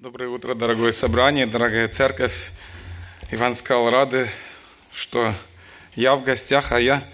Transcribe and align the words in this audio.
Доброе 0.00 0.30
утро, 0.30 0.54
дорогое 0.54 0.92
собрание, 0.92 1.44
дорогая 1.44 1.86
церковь. 1.86 2.52
Иван 3.32 3.54
сказал, 3.54 3.90
рады, 3.90 4.30
что 4.94 5.34
я 5.94 6.16
в 6.16 6.24
гостях, 6.24 6.72
а 6.72 6.80
я, 6.80 7.04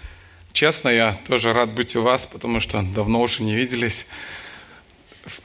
честно, 0.53 0.87
я 0.87 1.19
тоже 1.27 1.51
рад 1.51 1.73
быть 1.73 1.97
у 1.97 2.01
вас, 2.01 2.25
потому 2.25 2.61
что 2.61 2.81
давно 2.81 3.19
уже 3.19 3.43
не 3.43 3.55
виделись. 3.55 4.07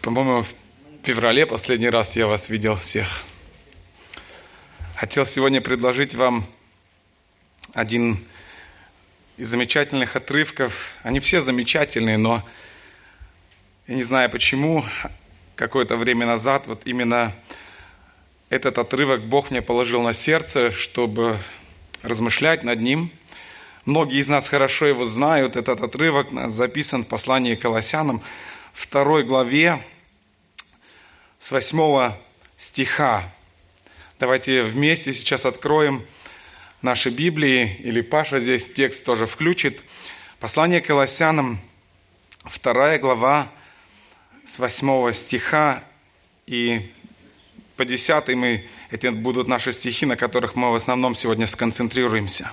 По-моему, 0.03 0.43
в 0.43 0.55
феврале 1.03 1.45
последний 1.45 1.91
раз 1.91 2.15
я 2.15 2.29
вас 2.29 2.49
видел 2.49 2.77
всех. 2.77 3.25
Хотел 4.95 5.27
сегодня 5.27 5.61
предложить 5.61 6.15
вам 6.15 6.47
один 7.75 8.25
из 9.37 9.49
замечательных 9.49 10.15
отрывков. 10.15 10.95
Они 11.03 11.19
все 11.19 11.41
замечательные, 11.41 12.19
но 12.19 12.49
я 13.89 13.97
не 13.97 14.05
знаю 14.05 14.31
почему, 14.31 14.85
какое-то 15.63 15.97
время 15.97 16.27
назад 16.27 16.67
вот 16.67 16.83
именно 16.87 17.33
этот 18.51 18.79
отрывок 18.79 19.23
Бог 19.23 19.53
мне 19.53 19.63
положил 19.63 20.03
на 20.03 20.13
сердце, 20.13 20.73
чтобы 20.73 21.39
размышлять 22.03 22.65
над 22.65 22.81
ним. 22.81 23.13
Многие 23.85 24.19
из 24.19 24.29
нас 24.29 24.49
хорошо 24.49 24.87
его 24.87 25.05
знают. 25.05 25.57
Этот 25.57 25.81
отрывок 25.81 26.31
записан 26.51 27.05
в 27.05 27.07
послании 27.07 27.55
к 27.55 27.61
Колоссянам, 27.61 28.23
второй 28.73 29.23
главе, 29.23 29.81
с 31.39 31.53
8 31.53 32.13
стиха. 32.57 33.33
Давайте 34.19 34.65
вместе 34.65 35.13
сейчас 35.13 35.47
откроем 35.47 36.05
наши 36.81 37.11
Библии, 37.11 37.77
или 37.85 38.01
Паша 38.01 38.41
здесь 38.41 38.73
текст 38.73 39.05
тоже 39.05 39.27
включит. 39.27 39.81
Послание 40.41 40.81
к 40.81 40.87
Колоссянам, 40.87 41.61
вторая 42.43 42.99
глава, 42.99 43.49
с 44.45 44.59
8 44.59 45.13
стиха 45.13 45.85
и 46.47 46.91
по 47.77 47.85
10 47.85 48.29
мы, 48.35 48.65
это 48.91 49.13
будут 49.13 49.49
наши 49.49 49.73
стихи, 49.73 50.05
на 50.05 50.17
которых 50.17 50.57
мы 50.57 50.73
в 50.73 50.75
основном 50.75 51.15
сегодня 51.15 51.47
сконцентрируемся. 51.47 52.53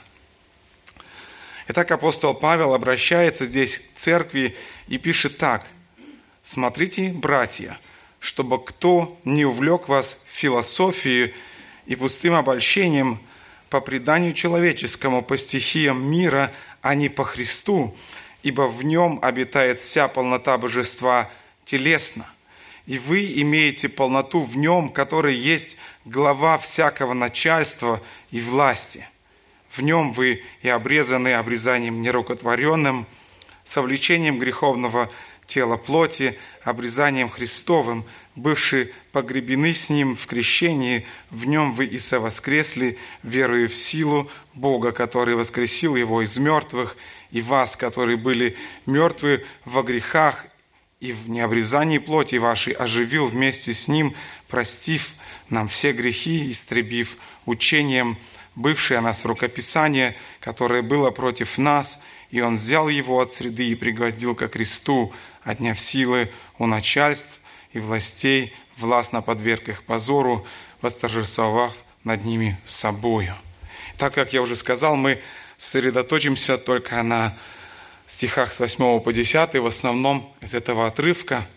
Итак, 1.67 1.91
апостол 1.91 2.33
Павел 2.33 2.73
обращается 2.73 3.45
здесь 3.45 3.78
к 3.78 3.97
церкви 3.97 4.55
и 4.88 4.97
пишет 4.97 5.38
так. 5.38 5.67
«Смотрите, 6.41 7.09
братья, 7.09 7.78
чтобы 8.19 8.63
кто 8.63 9.19
не 9.23 9.45
увлек 9.45 9.88
вас 9.88 10.25
философией 10.30 11.33
и 11.85 11.95
пустым 11.95 12.35
обольщением 12.35 13.19
по 13.69 13.81
преданию 13.81 14.33
человеческому, 14.33 15.22
по 15.22 15.38
стихиям 15.38 16.09
мира, 16.09 16.52
а 16.81 16.95
не 16.95 17.09
по 17.09 17.23
Христу, 17.23 17.95
ибо 18.41 18.67
в 18.67 18.83
нем 18.83 19.19
обитает 19.22 19.80
вся 19.80 20.08
полнота 20.08 20.58
божества– 20.58 21.30
телесно, 21.70 22.25
и 22.88 22.98
вы 22.98 23.31
имеете 23.42 23.89
полноту 23.89 24.42
в 24.42 24.58
нем, 24.58 24.89
который 24.89 25.36
есть 25.36 25.78
глава 26.03 26.58
всякого 26.58 27.14
начальства 27.14 28.02
и 28.31 28.42
власти. 28.42 29.08
В 29.70 29.81
нем 29.81 30.12
вы 30.12 30.44
и 30.64 30.70
обрезаны 30.70 31.36
обрезанием 31.36 32.02
нерукотворенным, 32.02 33.06
совлечением 33.64 34.40
греховного 34.40 35.12
тела 35.45 35.78
плоти, 35.78 36.40
обрезанием 36.64 37.30
Христовым, 37.30 38.03
бывшие 38.36 38.92
погребены 39.12 39.72
с 39.72 39.92
Ним 39.92 40.16
в 40.16 40.25
крещении, 40.25 41.06
в 41.30 41.45
Нем 41.45 41.73
вы 41.73 41.86
и 41.86 42.00
совоскресли, 42.00 42.97
веруя 43.22 43.67
в 43.67 43.75
силу 43.75 44.28
Бога, 44.56 44.92
который 44.92 45.36
воскресил 45.36 45.95
Его 45.95 46.23
из 46.23 46.36
мертвых, 46.40 46.97
и 47.30 47.42
вас, 47.42 47.75
которые 47.75 48.17
были 48.17 48.58
мертвы 48.88 49.45
во 49.66 49.84
грехах 49.84 50.48
и 51.00 51.14
в 51.14 51.30
необрезании 51.30 51.97
плоти 51.97 52.36
вашей 52.36 52.73
оживил 52.73 53.25
вместе 53.25 53.73
с 53.73 53.88
Ним, 53.88 54.16
простив 54.47 55.14
нам 55.50 55.67
все 55.67 55.94
грехи, 55.94 56.52
истребив 56.52 57.17
учением 57.45 58.17
бывшее 58.56 59.00
нас 59.00 59.23
рукописание, 59.23 60.16
которое 60.41 60.81
было 60.81 61.11
против 61.11 61.58
нас, 61.58 62.03
и 62.31 62.41
Он 62.41 62.56
взял 62.56 62.90
его 62.90 63.22
от 63.22 63.34
среды 63.34 63.69
и 63.69 63.75
пригвоздил 63.75 64.35
ко 64.35 64.47
кресту, 64.50 65.13
отняв 65.44 65.79
силы 65.79 66.29
у 66.57 66.66
начальств 66.66 67.40
и 67.72 67.79
властей, 67.79 68.53
властно 68.75 69.22
подверг 69.22 69.69
их 69.69 69.84
позору, 69.84 70.46
восторжествовав 70.81 71.73
над 72.03 72.25
ними 72.25 72.57
собою. 72.66 73.35
Так 73.97 74.13
как 74.13 74.34
я 74.34 74.41
уже 74.41 74.56
сказал, 74.56 74.96
мы 74.96 75.22
сосредоточимся 75.57 76.57
только 76.57 77.02
на 77.03 77.38
стихах 78.09 78.52
с 78.52 78.59
8 78.59 79.00
по 79.02 79.14
10, 79.14 79.53
в 79.59 79.66
основном 79.68 80.34
из 80.42 80.56
этого 80.56 80.88
отрывка, 80.88 81.47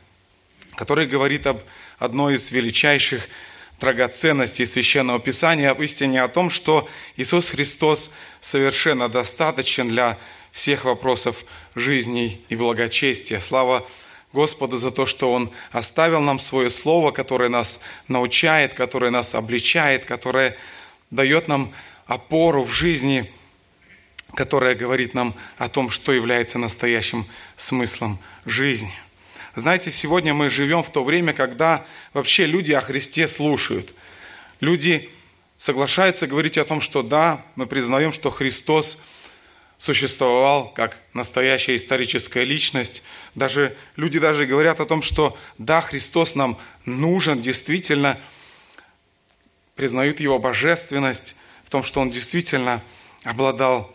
который 0.76 1.06
говорит 1.06 1.46
об 1.46 1.60
одной 1.98 2.34
из 2.34 2.50
величайших 2.50 3.26
драгоценностей 3.80 4.66
Священного 4.66 5.18
Писания, 5.18 5.70
об 5.70 5.80
истине 5.82 6.22
о 6.22 6.28
том, 6.28 6.50
что 6.50 6.88
Иисус 7.16 7.50
Христос 7.50 8.12
совершенно 8.40 9.08
достаточен 9.08 9.88
для 9.88 10.18
всех 10.52 10.84
вопросов 10.84 11.44
жизни 11.74 12.40
и 12.50 12.54
благочестия. 12.54 13.40
Слава 13.40 13.88
Господу 14.34 14.76
за 14.76 14.90
то, 14.90 15.06
что 15.06 15.32
Он 15.32 15.50
оставил 15.70 16.20
нам 16.20 16.38
свое 16.38 16.68
Слово, 16.68 17.12
которое 17.12 17.48
нас 17.48 17.80
научает, 18.08 18.74
которое 18.74 19.10
нас 19.10 19.34
обличает, 19.34 20.04
которое 20.04 20.56
дает 21.10 21.48
нам 21.48 21.72
опору 22.06 22.62
в 22.62 22.72
жизни– 22.72 23.32
которая 24.34 24.74
говорит 24.74 25.14
нам 25.14 25.34
о 25.58 25.68
том, 25.68 25.90
что 25.90 26.12
является 26.12 26.58
настоящим 26.58 27.26
смыслом 27.56 28.18
жизни. 28.44 28.92
Знаете, 29.54 29.90
сегодня 29.90 30.32
мы 30.32 30.48
живем 30.48 30.82
в 30.82 30.90
то 30.90 31.04
время, 31.04 31.34
когда 31.34 31.84
вообще 32.14 32.46
люди 32.46 32.72
о 32.72 32.80
Христе 32.80 33.28
слушают. 33.28 33.92
Люди 34.60 35.10
соглашаются 35.58 36.26
говорить 36.26 36.56
о 36.56 36.64
том, 36.64 36.80
что 36.80 37.02
да, 37.02 37.44
мы 37.56 37.66
признаем, 37.66 38.12
что 38.12 38.30
Христос 38.30 39.02
существовал 39.76 40.72
как 40.72 40.98
настоящая 41.12 41.76
историческая 41.76 42.44
личность. 42.44 43.02
Даже 43.34 43.76
люди 43.96 44.18
даже 44.18 44.46
говорят 44.46 44.80
о 44.80 44.86
том, 44.86 45.02
что 45.02 45.36
да, 45.58 45.80
Христос 45.80 46.34
нам 46.34 46.56
нужен, 46.84 47.42
действительно 47.42 48.18
признают 49.74 50.20
Его 50.20 50.38
божественность 50.38 51.36
в 51.64 51.70
том, 51.70 51.82
что 51.82 52.00
Он 52.00 52.10
действительно 52.10 52.82
обладал 53.24 53.92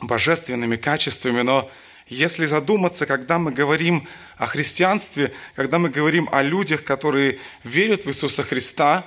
божественными 0.00 0.76
качествами, 0.76 1.42
но 1.42 1.70
если 2.06 2.44
задуматься, 2.44 3.06
когда 3.06 3.38
мы 3.38 3.50
говорим 3.52 4.06
о 4.36 4.46
христианстве, 4.46 5.32
когда 5.54 5.78
мы 5.78 5.88
говорим 5.88 6.28
о 6.32 6.42
людях, 6.42 6.84
которые 6.84 7.38
верят 7.62 8.04
в 8.04 8.08
Иисуса 8.08 8.42
Христа, 8.42 9.06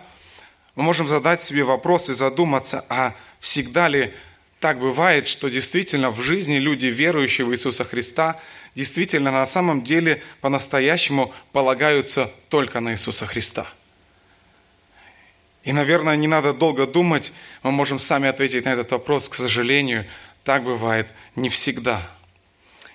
мы 0.76 0.84
можем 0.84 1.08
задать 1.08 1.44
себе 1.44 1.64
вопрос 1.64 2.09
и 2.09 2.14
задуматься, 2.14 2.86
а 2.90 3.14
всегда 3.40 3.88
ли 3.88 4.14
так 4.59 4.80
бывает, 4.80 5.28
что 5.28 5.50
действительно 5.50 6.09
в 6.09 6.22
жизни 6.22 6.56
люди, 6.56 6.88
верующие 6.88 7.46
в 7.46 7.53
Иисуса 7.53 7.84
Христа, 7.84 8.40
действительно 8.74 9.31
на 9.31 9.46
самом 9.46 9.84
деле 9.84 10.24
по-настоящему 10.42 11.31
полагаются 11.52 12.31
только 12.50 12.80
на 12.80 12.94
Иисуса 12.94 13.28
Христа. 13.28 13.68
И, 15.64 15.74
наверное, 15.74 16.16
не 16.16 16.28
надо 16.28 16.53
долго 16.53 16.88
думать, 16.88 17.34
мы 17.62 17.72
можем 17.72 18.00
сами 18.00 18.30
ответить 18.30 18.66
на 18.66 18.70
этот 18.70 18.90
вопрос, 18.92 19.30
к 19.30 19.36
сожалению– 19.36 20.08
так 20.47 20.63
бывает 20.63 21.09
не 21.35 21.50
всегда. 21.50 22.09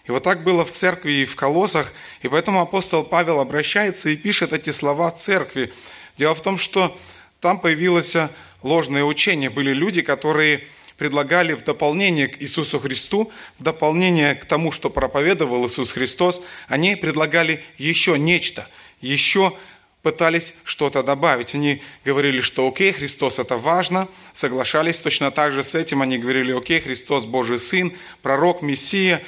И 0.07 0.11
вот 0.11 0.23
так 0.23 0.43
было 0.43 0.65
в 0.65 0.71
церкви 0.71 1.13
и 1.13 1.25
в 1.27 1.37
колоссах, 1.37 1.93
и 2.23 2.29
поэтому 2.29 2.63
апостол 2.63 3.05
Павел 3.05 3.41
обращается 3.41 4.09
и 4.09 4.17
пишет 4.17 4.55
эти 4.55 4.71
слова 4.71 5.11
церкви. 5.11 5.71
Дело 6.17 6.35
в 6.35 6.41
том, 6.41 6.57
что 6.57 6.97
там 7.41 7.61
появилось 7.61 8.17
ложное 8.63 9.05
учение. 9.05 9.51
Были 9.51 9.75
люди, 9.75 10.01
которые 10.01 10.67
предлагали 10.97 11.53
в 11.53 11.63
дополнение 11.63 12.29
к 12.29 12.41
Иисусу 12.41 12.81
Христу, 12.81 13.31
в 13.59 13.63
дополнение 13.63 14.35
к 14.35 14.47
тому, 14.47 14.73
что 14.73 14.89
проповедовал 14.89 15.67
Иисус 15.67 15.93
Христос, 15.93 16.43
они 16.69 16.97
предлагали 16.97 17.63
еще 17.77 18.19
нечто, 18.19 18.67
еще 19.03 19.55
пытались 20.03 20.55
что-то 20.65 21.03
добавить. 21.03 21.55
Они 21.55 21.83
говорили, 22.05 22.41
что 22.41 22.69
окей, 22.69 22.93
Христос 22.93 23.39
это 23.39 23.57
важно, 23.57 24.09
соглашались 24.33 24.99
точно 24.99 25.31
так 25.31 25.53
же 25.53 25.63
с 25.63 25.75
этим. 25.75 26.03
Они 26.03 26.19
говорили, 26.19 26.53
окей, 26.53 26.81
Христос 26.81 27.25
Божий 27.25 27.59
Сын, 27.59 27.93
пророк, 28.21 28.63
Мессия, 28.63 29.23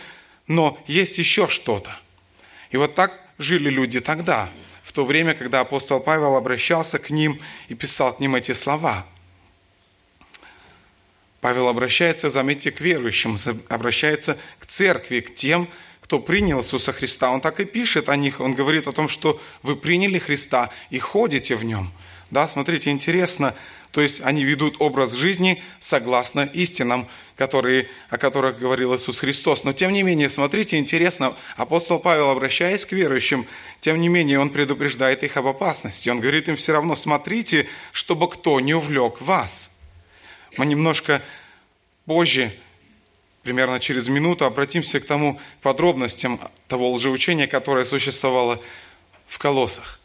но 0.46 0.78
есть 0.86 1.18
еще 1.18 1.48
что-то. 1.48 1.96
И 2.70 2.76
вот 2.76 2.94
так 2.94 3.18
жили 3.38 3.70
люди 3.70 4.00
тогда, 4.00 4.50
в 4.82 4.92
то 4.92 5.04
время, 5.04 5.34
когда 5.34 5.60
апостол 5.60 6.00
Павел 6.00 6.36
обращался 6.36 6.98
к 6.98 7.10
ним 7.10 7.40
и 7.68 7.74
писал 7.74 8.14
к 8.14 8.20
ним 8.20 8.34
эти 8.34 8.52
слова. 8.52 9.06
Павел 11.40 11.68
обращается, 11.68 12.30
заметьте, 12.30 12.70
к 12.70 12.80
верующим, 12.80 13.36
обращается 13.68 14.38
к 14.58 14.66
церкви, 14.66 15.20
к 15.20 15.34
тем, 15.34 15.68
кто 16.04 16.18
принял 16.18 16.60
Иисуса 16.60 16.92
Христа, 16.92 17.30
он 17.30 17.40
так 17.40 17.60
и 17.60 17.64
пишет 17.64 18.10
о 18.10 18.16
них. 18.16 18.40
Он 18.40 18.54
говорит 18.54 18.86
о 18.86 18.92
том, 18.92 19.08
что 19.08 19.40
вы 19.62 19.74
приняли 19.74 20.18
Христа 20.18 20.68
и 20.90 20.98
ходите 20.98 21.56
в 21.56 21.64
нем. 21.64 21.90
Да, 22.30 22.46
смотрите, 22.46 22.90
интересно, 22.90 23.54
то 23.90 24.02
есть 24.02 24.20
они 24.20 24.44
ведут 24.44 24.76
образ 24.80 25.14
жизни 25.14 25.62
согласно 25.78 26.42
истинам, 26.52 27.08
которые, 27.36 27.88
о 28.10 28.18
которых 28.18 28.58
говорил 28.58 28.94
Иисус 28.94 29.20
Христос. 29.20 29.64
Но 29.64 29.72
тем 29.72 29.94
не 29.94 30.02
менее, 30.02 30.28
смотрите, 30.28 30.76
интересно, 30.76 31.34
апостол 31.56 31.98
Павел, 31.98 32.28
обращаясь 32.28 32.84
к 32.84 32.92
верующим, 32.92 33.46
тем 33.80 33.98
не 33.98 34.08
менее, 34.08 34.38
он 34.38 34.50
предупреждает 34.50 35.22
их 35.22 35.38
об 35.38 35.46
опасности. 35.46 36.10
Он 36.10 36.20
говорит 36.20 36.48
им 36.48 36.56
все 36.56 36.74
равно, 36.74 36.96
смотрите, 36.96 37.66
чтобы 37.92 38.28
кто 38.28 38.60
не 38.60 38.74
увлек 38.74 39.22
вас. 39.22 39.74
Мы 40.58 40.66
немножко 40.66 41.22
позже, 42.04 42.52
примерно 43.44 43.78
через 43.78 44.08
минуту, 44.08 44.46
обратимся 44.46 44.98
к 44.98 45.06
тому 45.06 45.40
подробностям 45.62 46.40
того 46.66 46.90
лжеучения, 46.92 47.46
которое 47.46 47.84
существовало 47.84 48.60
в 49.26 49.38
колоссах. 49.38 50.00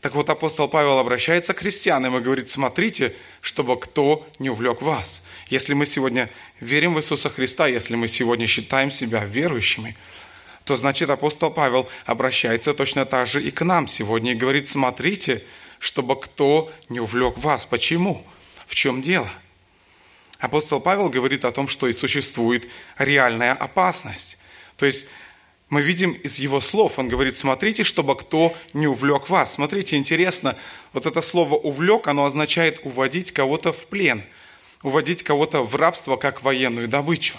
Так 0.00 0.14
вот, 0.14 0.30
апостол 0.30 0.68
Павел 0.68 0.98
обращается 0.98 1.52
к 1.52 1.58
христианам 1.58 2.16
и 2.16 2.20
говорит, 2.20 2.48
смотрите, 2.48 3.14
чтобы 3.40 3.78
кто 3.80 4.26
не 4.38 4.48
увлек 4.48 4.80
вас. 4.80 5.26
Если 5.48 5.74
мы 5.74 5.84
сегодня 5.84 6.30
верим 6.60 6.94
в 6.94 6.98
Иисуса 6.98 7.28
Христа, 7.28 7.66
если 7.66 7.96
мы 7.96 8.06
сегодня 8.06 8.46
считаем 8.46 8.92
себя 8.92 9.24
верующими, 9.24 9.96
то 10.64 10.76
значит 10.76 11.10
апостол 11.10 11.50
Павел 11.50 11.88
обращается 12.04 12.74
точно 12.74 13.04
так 13.06 13.26
же 13.26 13.42
и 13.42 13.50
к 13.50 13.64
нам 13.64 13.88
сегодня 13.88 14.32
и 14.32 14.36
говорит, 14.36 14.68
смотрите, 14.68 15.42
чтобы 15.80 16.20
кто 16.20 16.72
не 16.88 17.00
увлек 17.00 17.38
вас. 17.38 17.64
Почему? 17.64 18.24
В 18.66 18.74
чем 18.76 19.02
дело? 19.02 19.30
Апостол 20.38 20.80
Павел 20.80 21.08
говорит 21.08 21.44
о 21.44 21.52
том, 21.52 21.68
что 21.68 21.88
и 21.88 21.92
существует 21.92 22.68
реальная 22.98 23.52
опасность. 23.52 24.38
То 24.76 24.84
есть 24.84 25.06
мы 25.68 25.80
видим 25.80 26.12
из 26.12 26.38
его 26.38 26.60
слов, 26.60 26.98
он 26.98 27.08
говорит, 27.08 27.38
смотрите, 27.38 27.84
чтобы 27.84 28.16
кто 28.16 28.54
не 28.72 28.86
увлек 28.86 29.28
вас. 29.28 29.54
Смотрите, 29.54 29.96
интересно, 29.96 30.56
вот 30.92 31.06
это 31.06 31.22
слово 31.22 31.56
«увлек», 31.56 32.06
оно 32.06 32.24
означает 32.24 32.80
уводить 32.84 33.32
кого-то 33.32 33.72
в 33.72 33.86
плен, 33.86 34.22
уводить 34.82 35.22
кого-то 35.22 35.62
в 35.62 35.74
рабство, 35.74 36.16
как 36.16 36.42
военную 36.42 36.86
добычу. 36.86 37.36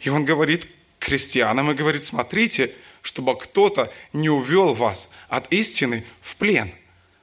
И 0.00 0.10
он 0.10 0.24
говорит 0.24 0.68
к 0.98 1.04
христианам 1.04 1.70
и 1.70 1.74
говорит, 1.74 2.04
смотрите, 2.04 2.72
чтобы 3.00 3.38
кто-то 3.38 3.92
не 4.12 4.28
увел 4.28 4.74
вас 4.74 5.10
от 5.28 5.50
истины 5.52 6.04
в 6.20 6.36
плен. 6.36 6.72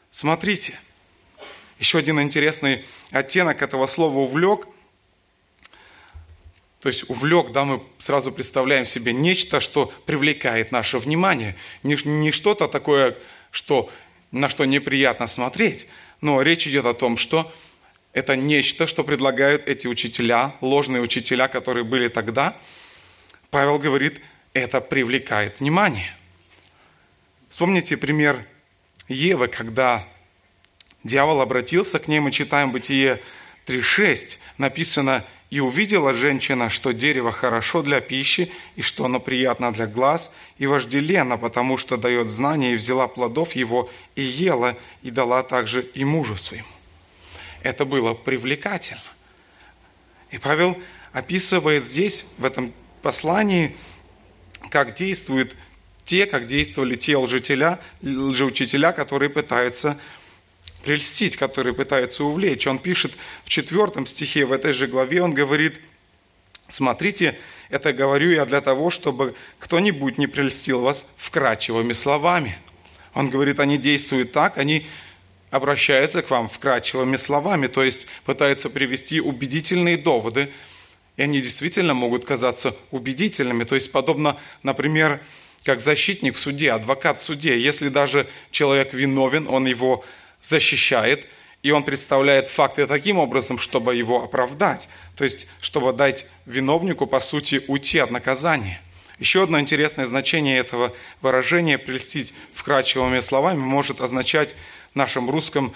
Смотрите. 0.10 0.80
Еще 1.78 2.00
один 2.00 2.20
интересный 2.20 2.86
оттенок 3.12 3.62
этого 3.62 3.86
слова 3.86 4.18
«увлек»– 4.18 4.68
то 6.80 6.88
есть 6.88 7.10
увлек, 7.10 7.52
да, 7.52 7.66
мы 7.66 7.84
сразу 7.98 8.32
представляем 8.32 8.86
себе 8.86 9.12
нечто, 9.12 9.60
что 9.60 9.92
привлекает 10.06 10.72
наше 10.72 10.98
внимание. 10.98 11.56
Не, 11.84 11.98
не 12.06 12.32
что-то 12.32 12.70
такое, 12.70 13.18
что, 13.52 13.90
на 14.32 14.48
что 14.48 14.64
неприятно 14.64 15.28
смотреть, 15.28 15.88
но 16.22 16.42
речь 16.42 16.68
идет 16.68 16.86
о 16.86 16.94
том, 16.94 17.18
что 17.18 17.52
это 18.14 18.38
нечто, 18.38 18.88
что 18.88 19.04
предлагают 19.04 19.68
эти 19.68 19.88
учителя, 19.88 20.56
ложные 20.62 21.02
учителя, 21.02 21.50
которые 21.50 21.84
были 21.84 22.08
тогда. 22.08 22.58
Павел 23.50 23.78
говорит, 23.78 24.22
это 24.54 24.80
привлекает 24.80 25.60
внимание. 25.60 26.16
Вспомните 27.50 27.98
пример 27.98 28.46
Евы, 29.10 29.50
когда 29.50 30.08
дьявол 31.04 31.42
обратился 31.42 32.00
к 32.00 32.08
ней, 32.08 32.20
мы 32.20 32.32
читаем 32.32 32.72
Бытие 32.72 33.22
3.6, 33.66 34.38
написано– 34.58 35.26
и 35.50 35.60
увидела 35.60 36.14
женщина, 36.14 36.70
что 36.70 36.92
дерево 36.92 37.32
хорошо 37.32 37.82
для 37.82 38.02
пищи, 38.02 38.52
и 38.76 38.82
что 38.82 39.06
оно 39.06 39.20
приятно 39.20 39.74
для 39.74 39.88
глаз, 39.88 40.36
и 40.60 40.68
вожделенно, 40.68 41.38
потому 41.38 41.78
что 41.78 41.98
дает 41.98 42.30
знания, 42.30 42.74
и 42.74 42.76
взяла 42.76 43.08
плодов 43.08 43.54
его, 43.54 43.90
и 44.16 44.22
ела, 44.22 44.78
и 45.02 45.10
дала 45.10 45.42
также 45.42 45.82
и 45.82 46.06
мужу 46.06 46.36
своему. 46.36 46.68
Это 47.64 47.86
было 47.86 48.14
привлекательно. 48.14 49.02
И 50.30 50.38
Павел 50.38 50.78
описывает 51.14 51.86
здесь, 51.86 52.26
в 52.38 52.46
этом 52.46 52.72
послании, 53.02 53.76
как 54.70 54.94
действуют 54.94 55.56
те, 56.06 56.26
как 56.26 56.46
действовали 56.46 56.96
те 56.96 57.18
лжеучителя, 57.18 57.80
лжеучителя 58.02 58.92
которые 58.92 59.30
пытаются 59.30 60.00
прельстить, 60.84 61.38
который 61.38 61.74
пытается 61.74 62.24
увлечь. 62.24 62.68
Он 62.68 62.80
пишет 62.80 63.14
в 63.44 63.50
четвертом 63.50 64.06
стихе, 64.06 64.46
в 64.46 64.52
этой 64.52 64.74
же 64.74 64.88
главе, 64.88 65.22
он 65.22 65.34
говорит, 65.34 65.80
смотрите, 66.70 67.38
это 67.70 67.94
говорю 67.94 68.32
я 68.32 68.46
для 68.46 68.62
того, 68.62 68.90
чтобы 68.90 69.36
кто-нибудь 69.60 70.18
не 70.18 70.28
прельстил 70.28 70.82
вас 70.82 71.08
вкрадчивыми 71.18 71.94
словами. 71.94 72.58
Он 73.14 73.30
говорит, 73.30 73.60
они 73.60 73.78
действуют 73.78 74.32
так, 74.32 74.58
они 74.58 74.88
обращаются 75.52 76.22
к 76.22 76.30
вам 76.30 76.48
вкрадчивыми 76.48 77.16
словами, 77.16 77.68
то 77.68 77.84
есть 77.84 78.08
пытаются 78.26 78.70
привести 78.70 79.20
убедительные 79.20 79.98
доводы, 79.98 80.52
и 81.18 81.22
они 81.24 81.42
действительно 81.42 81.94
могут 81.94 82.24
казаться 82.24 82.76
убедительными. 82.92 83.64
То 83.64 83.76
есть 83.76 83.92
подобно, 83.92 84.38
например, 84.64 85.20
как 85.64 85.82
защитник 85.82 86.36
в 86.36 86.40
суде, 86.40 86.72
адвокат 86.72 87.20
в 87.20 87.24
суде. 87.24 87.60
Если 87.60 87.90
даже 87.90 88.28
человек 88.52 88.94
виновен, 88.94 89.48
он 89.48 89.66
его 89.66 90.06
защищает, 90.42 91.28
и 91.62 91.72
он 91.72 91.84
представляет 91.84 92.48
факты 92.48 92.88
таким 92.88 93.20
образом, 93.20 93.60
чтобы 93.60 93.96
его 93.96 94.24
оправдать, 94.24 94.88
то 95.16 95.24
есть 95.24 95.48
чтобы 95.60 95.92
дать 95.94 96.26
виновнику, 96.46 97.06
по 97.06 97.20
сути, 97.20 97.62
уйти 97.68 98.00
от 98.00 98.12
наказания. 98.12 98.82
Еще 99.20 99.44
одно 99.44 99.60
интересное 99.60 100.06
значение 100.06 100.58
этого 100.58 100.94
выражения 101.22 101.78
«прельстить 101.78 102.34
вкрадчивыми 102.54 103.20
словами» 103.20 103.60
может 103.60 104.00
означать 104.00 104.56
в 104.94 104.96
нашем 104.96 105.30
русском 105.30 105.74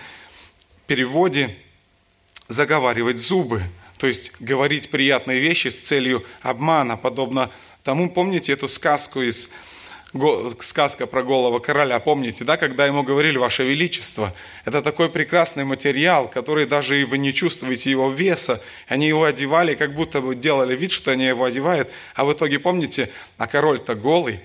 переводе 0.88 1.54
«заговаривать 2.48 3.18
зубы», 3.18 3.64
то 3.98 4.08
есть 4.08 4.34
говорить 4.40 4.90
приятные 4.90 5.40
вещи 5.40 5.68
с 5.68 5.80
целью 5.80 6.26
обмана, 6.42 6.96
подобно 6.96 7.52
тому, 7.84 8.10
помните 8.10 8.54
эту 8.54 8.68
сказку 8.68 9.22
из 9.22 9.52
сказка 10.62 11.08
про 11.08 11.24
голого 11.24 11.60
короля, 11.60 12.00
помните, 12.00 12.46
да, 12.46 12.58
когда 12.58 12.86
ему 12.86 13.04
говорили 13.04 13.38
«Ваше 13.38 13.64
Величество», 13.64 14.34
это 14.64 14.82
такой 14.82 15.10
прекрасный 15.10 15.64
материал, 15.64 16.28
который 16.28 16.66
даже 16.66 17.02
и 17.02 17.04
вы 17.04 17.18
не 17.18 17.34
чувствуете 17.34 17.90
его 17.90 18.12
веса, 18.12 18.62
они 18.88 19.08
его 19.08 19.24
одевали, 19.24 19.76
как 19.76 19.96
будто 19.96 20.22
бы 20.22 20.36
делали 20.36 20.76
вид, 20.76 20.92
что 20.92 21.12
они 21.12 21.26
его 21.26 21.46
одевают, 21.46 21.90
а 22.14 22.26
в 22.26 22.34
итоге, 22.34 22.60
помните, 22.60 23.10
а 23.38 23.48
король-то 23.48 23.96
голый, 23.96 24.40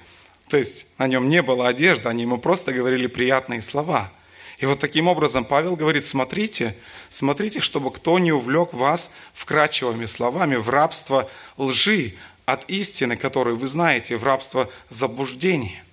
то 0.49 0.57
есть 0.57 0.87
на 0.97 1.07
нем 1.07 1.29
не 1.29 1.43
было 1.43 1.69
одежды, 1.69 2.09
они 2.09 2.23
ему 2.23 2.39
просто 2.39 2.73
говорили 2.73 3.07
приятные 3.07 3.61
слова. 3.61 4.11
И 4.59 4.67
вот 4.67 4.81
таким 4.81 5.07
образом 5.07 5.45
Павел 5.45 5.77
говорит, 5.77 6.05
смотрите, 6.05 6.75
смотрите, 7.11 7.61
чтобы 7.61 7.93
кто 7.93 8.19
не 8.19 8.33
увлек 8.33 8.73
вас 8.73 9.15
вкрадчивыми 9.35 10.07
словами 10.07 10.57
в 10.57 10.69
рабство 10.69 11.31
лжи, 11.57 12.15
от 12.49 12.65
истины, 12.71 13.17
которую 13.17 13.59
вы 13.59 13.67
знаете, 13.67 14.17
в 14.17 14.25
рабство 14.25 14.71
заблуждения. 14.89 15.85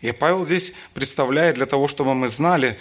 И 0.00 0.12
Павел 0.12 0.46
здесь 0.46 0.72
представляет 0.94 1.56
для 1.56 1.66
того, 1.66 1.88
чтобы 1.88 2.14
мы 2.14 2.28
знали, 2.28 2.78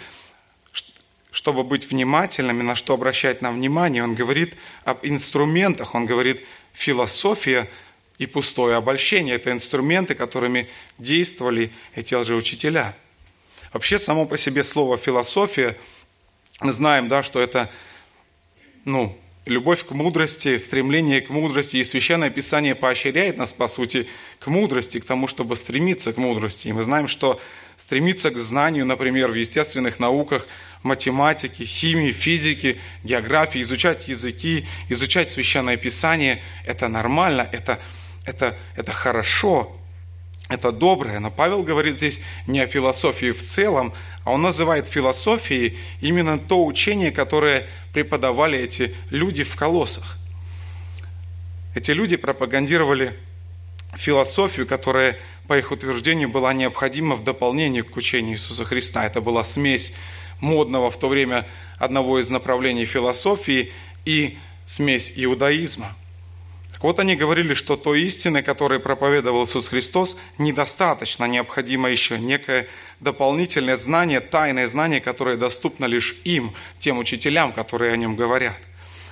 чтобы 1.30 1.66
быть 1.66 1.92
внимательными, 1.92 2.64
на 2.64 2.78
что 2.78 2.94
обращать 2.94 3.42
нам 3.42 3.58
внимание. 3.58 4.06
Он 4.06 4.16
говорит 4.16 4.56
об 4.86 5.00
инструментах, 5.06 5.96
он 5.96 6.06
говорит 6.06 6.46
философия 6.72 7.70
и 8.20 8.26
пустое 8.26 8.78
обольщение. 8.78 9.36
Это 9.36 9.52
инструменты, 9.52 10.16
которыми 10.16 10.70
действовали 10.98 11.74
эти 11.96 12.14
лжеучителя. 12.14 12.96
Вообще, 13.74 14.00
само 14.00 14.28
по 14.28 14.38
себе 14.38 14.64
слово 14.64 14.96
философия, 14.96 15.76
мы 16.62 16.72
знаем, 16.72 17.10
да, 17.10 17.22
что 17.22 17.42
это 17.42 17.70
ну, 18.86 19.20
любовь 19.46 19.86
к 19.86 19.92
мудрости, 19.92 20.58
стремление 20.58 21.22
к 21.22 21.30
мудрости. 21.30 21.78
И 21.78 21.84
Священное 21.84 22.30
Писание 22.30 22.76
поощряет 22.76 23.38
нас, 23.38 23.54
по 23.54 23.68
сути, 23.68 24.08
к 24.40 24.48
мудрости, 24.48 25.00
к 25.00 25.06
тому, 25.06 25.28
чтобы 25.28 25.56
стремиться 25.56 26.14
к 26.14 26.18
мудрости. 26.18 26.68
И 26.68 26.74
мы 26.74 26.84
знаем, 26.84 27.08
что 27.08 27.40
стремиться 27.78 28.30
к 28.32 28.38
знанию, 28.38 28.86
например, 28.86 29.32
в 29.32 29.36
естественных 29.36 30.00
науках, 30.00 30.48
математике, 30.84 31.66
химии, 31.66 32.12
физике, 32.12 32.78
географии, 33.04 33.62
изучать 33.62 34.08
языки, 34.08 34.68
изучать 34.90 35.32
Священное 35.32 35.78
Писание, 35.78 36.42
это 36.66 36.88
нормально, 36.88 37.50
это, 37.52 37.80
это, 38.26 38.58
это 38.76 38.92
хорошо, 38.92 39.79
это 40.50 40.72
доброе. 40.72 41.20
Но 41.20 41.32
Павел 41.32 41.64
говорит 41.64 41.98
здесь 41.98 42.20
не 42.48 42.60
о 42.60 42.68
философии 42.68 43.32
в 43.32 43.42
целом, 43.42 43.94
а 44.24 44.32
он 44.32 44.42
называет 44.42 44.88
философией 44.88 45.78
именно 46.02 46.38
то 46.38 46.66
учение, 46.66 47.12
которое 47.12 47.68
преподавали 47.94 48.60
эти 48.60 48.94
люди 49.12 49.44
в 49.44 49.56
колоссах. 49.56 50.18
Эти 51.76 51.92
люди 51.92 52.18
пропагандировали 52.18 53.16
философию, 53.94 54.66
которая, 54.66 55.18
по 55.48 55.58
их 55.58 55.72
утверждению, 55.72 56.30
была 56.30 56.52
необходима 56.54 57.16
в 57.16 57.24
дополнение 57.24 57.84
к 57.84 57.96
учению 57.96 58.34
Иисуса 58.34 58.66
Христа. 58.66 59.06
Это 59.06 59.22
была 59.22 59.44
смесь 59.44 59.94
модного 60.40 60.90
в 60.90 60.98
то 60.98 61.08
время 61.08 61.48
одного 61.78 62.20
из 62.20 62.30
направлений 62.30 62.86
философии 62.86 63.72
и 64.04 64.40
смесь 64.66 65.14
иудаизма. 65.16 65.96
Так 66.80 66.86
вот 66.86 67.00
они 67.00 67.18
говорили, 67.18 67.56
что 67.56 67.76
той 67.76 68.04
истины, 68.04 68.42
которой 68.42 68.80
проповедовал 68.80 69.44
Иисус 69.44 69.68
Христос, 69.68 70.16
недостаточно, 70.38 71.26
необходимо 71.26 71.90
еще 71.90 72.18
некое 72.18 72.70
дополнительное 73.02 73.76
знание, 73.76 74.22
тайное 74.22 74.66
знание, 74.66 75.02
которое 75.02 75.36
доступно 75.36 75.84
лишь 75.84 76.16
им, 76.24 76.54
тем 76.78 76.98
учителям, 76.98 77.52
которые 77.52 77.92
о 77.92 77.98
нем 77.98 78.16
говорят. 78.16 78.56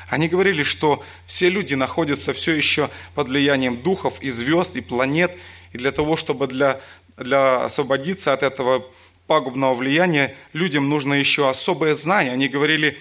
Они 0.07 0.29
говорили, 0.29 0.63
что 0.63 1.03
все 1.25 1.49
люди 1.49 1.75
находятся 1.75 2.31
все 2.31 2.53
еще 2.53 2.89
под 3.15 3.27
влиянием 3.27 3.81
духов 3.81 4.21
и 4.21 4.29
звезд, 4.29 4.77
и 4.77 4.81
планет, 4.81 5.37
и 5.73 5.77
для 5.77 5.91
того, 5.91 6.15
чтобы 6.15 6.47
для, 6.47 6.79
для 7.17 7.65
освободиться 7.65 8.31
от 8.31 8.43
этого 8.43 8.85
пагубного 9.27 9.75
влияния, 9.75 10.33
людям 10.53 10.87
нужно 10.87 11.15
еще 11.15 11.49
особое 11.49 11.95
знание. 11.95 12.31
Они 12.31 12.47
говорили, 12.47 12.97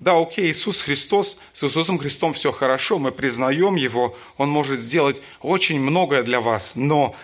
да, 0.00 0.18
окей, 0.18 0.50
Иисус 0.50 0.82
Христос, 0.82 1.36
с 1.52 1.62
Иисусом 1.62 1.98
Христом 1.98 2.32
все 2.32 2.52
хорошо, 2.52 2.98
мы 2.98 3.12
признаем 3.12 3.76
Его, 3.76 4.16
Он 4.38 4.48
может 4.48 4.80
сделать 4.80 5.20
очень 5.42 5.78
многое 5.78 6.22
для 6.22 6.40
вас, 6.40 6.74
но 6.74 7.14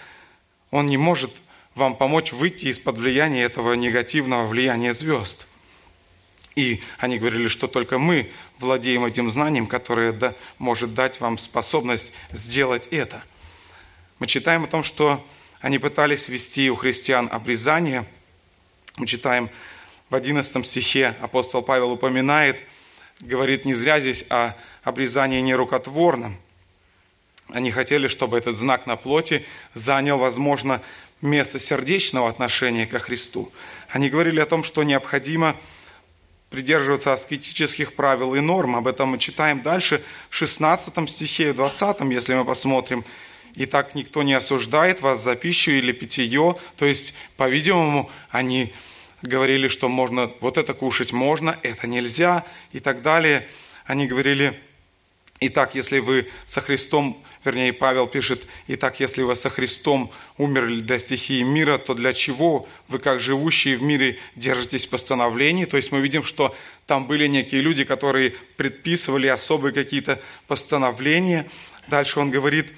Он 0.71 0.87
не 0.87 0.99
может 0.99 1.33
вам 1.75 1.97
помочь 1.97 2.33
выйти 2.33 2.67
из-под 2.67 2.99
влияния 2.99 3.43
этого 3.43 3.73
негативного 3.73 4.47
влияния 4.47 4.93
звезд. 4.93 5.47
И 6.55 6.83
они 6.99 7.19
говорили, 7.19 7.49
что 7.49 7.67
только 7.67 7.99
мы 7.99 8.31
владеем 8.59 9.07
этим 9.07 9.31
знанием, 9.31 9.67
которое 9.67 10.13
да, 10.13 10.35
может 10.59 10.95
дать 10.95 11.19
вам 11.21 11.39
способность 11.39 12.13
сделать 12.31 12.89
это. 12.89 13.23
Мы 14.19 14.27
читаем 14.27 14.65
о 14.65 14.69
том, 14.69 14.83
что 14.83 15.25
они 15.61 15.79
пытались 15.79 16.29
ввести 16.29 16.71
у 16.71 16.77
христиан 16.77 17.29
обрезание. 17.31 18.07
Мы 18.97 19.07
читаем 19.07 19.51
11 20.17 20.67
стихе 20.67 21.15
апостол 21.21 21.63
Павел 21.63 21.93
упоминает, 21.93 22.63
говорит 23.21 23.65
не 23.65 23.75
зря 23.75 24.01
здесь 24.01 24.25
о 24.31 24.55
обрезании 24.83 25.41
нерукотворном. 25.41 26.37
Они 27.49 27.71
хотели, 27.71 28.09
чтобы 28.09 28.39
этот 28.39 28.57
знак 28.57 28.87
на 28.87 28.97
плоти 28.97 29.45
занял, 29.73 30.19
возможно, 30.19 30.83
место 31.21 31.59
сердечного 31.59 32.29
отношения 32.29 32.87
ко 32.87 32.99
Христу. 32.99 33.53
Они 33.89 34.11
говорили 34.11 34.41
о 34.41 34.47
том, 34.47 34.65
что 34.65 34.83
необходимо– 34.83 35.55
придерживаться 36.51 37.13
аскетических 37.13 37.95
правил 37.95 38.35
и 38.35 38.41
норм. 38.41 38.77
Об 38.77 38.87
этом 38.87 39.11
мы 39.11 39.19
читаем 39.19 39.63
дальше 39.63 40.03
в 40.31 40.37
16 40.37 41.11
стихе, 41.11 41.53
в 41.53 41.57
20, 41.57 42.01
если 42.13 42.35
мы 42.35 42.45
посмотрим. 42.45 43.05
«И 43.55 43.65
так 43.65 43.95
никто 43.95 44.23
не 44.23 44.35
осуждает 44.35 45.01
вас 45.01 45.23
за 45.23 45.35
пищу 45.35 45.71
или 45.71 45.93
питье». 45.93 46.57
То 46.77 46.85
есть, 46.85 47.15
по-видимому, 47.37 48.11
они 48.31 48.75
говорили, 49.23 49.69
что 49.69 49.89
можно 49.89 50.33
вот 50.41 50.59
это 50.59 50.75
кушать 50.75 51.13
можно, 51.13 51.59
это 51.63 51.87
нельзя 51.87 52.45
и 52.73 52.81
так 52.81 53.03
далее. 53.03 53.49
Они 53.87 54.07
говорили, 54.07 54.61
Итак, 55.39 55.75
если 55.75 55.99
вы 55.99 56.29
со 56.47 56.63
Христом, 56.63 57.23
вернее, 57.45 57.75
Павел 57.75 58.07
пишет, 58.07 58.47
«Итак, 58.69 59.01
если 59.01 59.23
вы 59.23 59.37
со 59.37 59.51
Христом 59.51 60.11
умерли 60.39 60.81
для 60.81 60.99
стихии 60.99 61.43
мира, 61.43 61.77
то 61.77 61.93
для 61.93 62.15
чего 62.15 62.67
вы, 62.89 62.99
как 62.99 63.21
живущие 63.21 63.77
в 63.77 63.83
мире, 63.83 64.19
держитесь 64.35 64.87
постановлений?» 64.87 65.67
То 65.67 65.77
есть 65.77 65.93
мы 65.93 66.01
видим, 66.01 66.25
что 66.25 66.57
там 66.87 67.07
были 67.07 67.27
некие 67.27 67.61
люди, 67.61 67.85
которые 67.85 68.35
предписывали 68.57 69.27
особые 69.27 69.75
какие-то 69.75 70.23
постановления. 70.47 71.47
Дальше 71.89 72.19
он 72.19 72.31
говорит, 72.31 72.73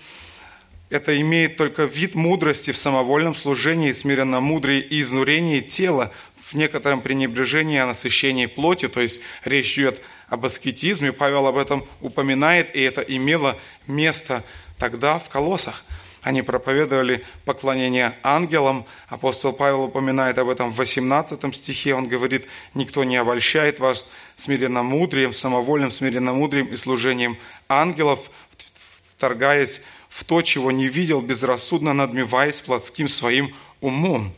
это 0.90 1.20
имеет 1.20 1.56
только 1.56 1.84
вид 1.84 2.14
мудрости 2.14 2.70
в 2.70 2.76
самовольном 2.76 3.34
служении, 3.34 3.92
смиренно 3.92 4.40
мудрее 4.40 4.80
и 4.80 5.00
изнурении 5.00 5.60
тела, 5.60 6.12
в 6.36 6.54
некотором 6.54 7.02
пренебрежении 7.02 7.78
о 7.78 7.86
насыщении 7.86 8.46
плоти, 8.46 8.88
то 8.88 9.00
есть 9.00 9.20
речь 9.44 9.78
идет 9.78 10.00
об 10.28 10.46
аскетизме, 10.46 11.12
Павел 11.12 11.46
об 11.46 11.58
этом 11.58 11.86
упоминает, 12.00 12.74
и 12.74 12.80
это 12.80 13.02
имело 13.02 13.58
место 13.86 14.42
тогда 14.78 15.18
в 15.18 15.28
Колосах. 15.28 15.84
Они 16.22 16.42
проповедовали 16.42 17.24
поклонение 17.44 18.16
ангелам. 18.22 18.86
Апостол 19.08 19.52
Павел 19.52 19.84
упоминает 19.84 20.36
об 20.38 20.48
этом 20.48 20.72
в 20.72 20.76
18 20.76 21.54
стихе. 21.54 21.94
Он 21.94 22.08
говорит, 22.08 22.46
никто 22.74 23.04
не 23.04 23.16
обольщает 23.16 23.78
вас 23.78 24.08
смиренно-мудрием, 24.36 25.32
самовольным 25.32 25.90
смиренно-мудрием 25.90 26.66
и 26.66 26.76
служением 26.76 27.38
ангелов, 27.68 28.30
вторгаясь 29.16 29.82
в 30.08 30.24
то, 30.24 30.42
чего 30.42 30.70
не 30.70 30.88
видел, 30.88 31.20
безрассудно 31.20 31.92
надмеваясь 31.92 32.60
плотским 32.60 33.08
своим 33.08 33.54
умом. 33.80 34.32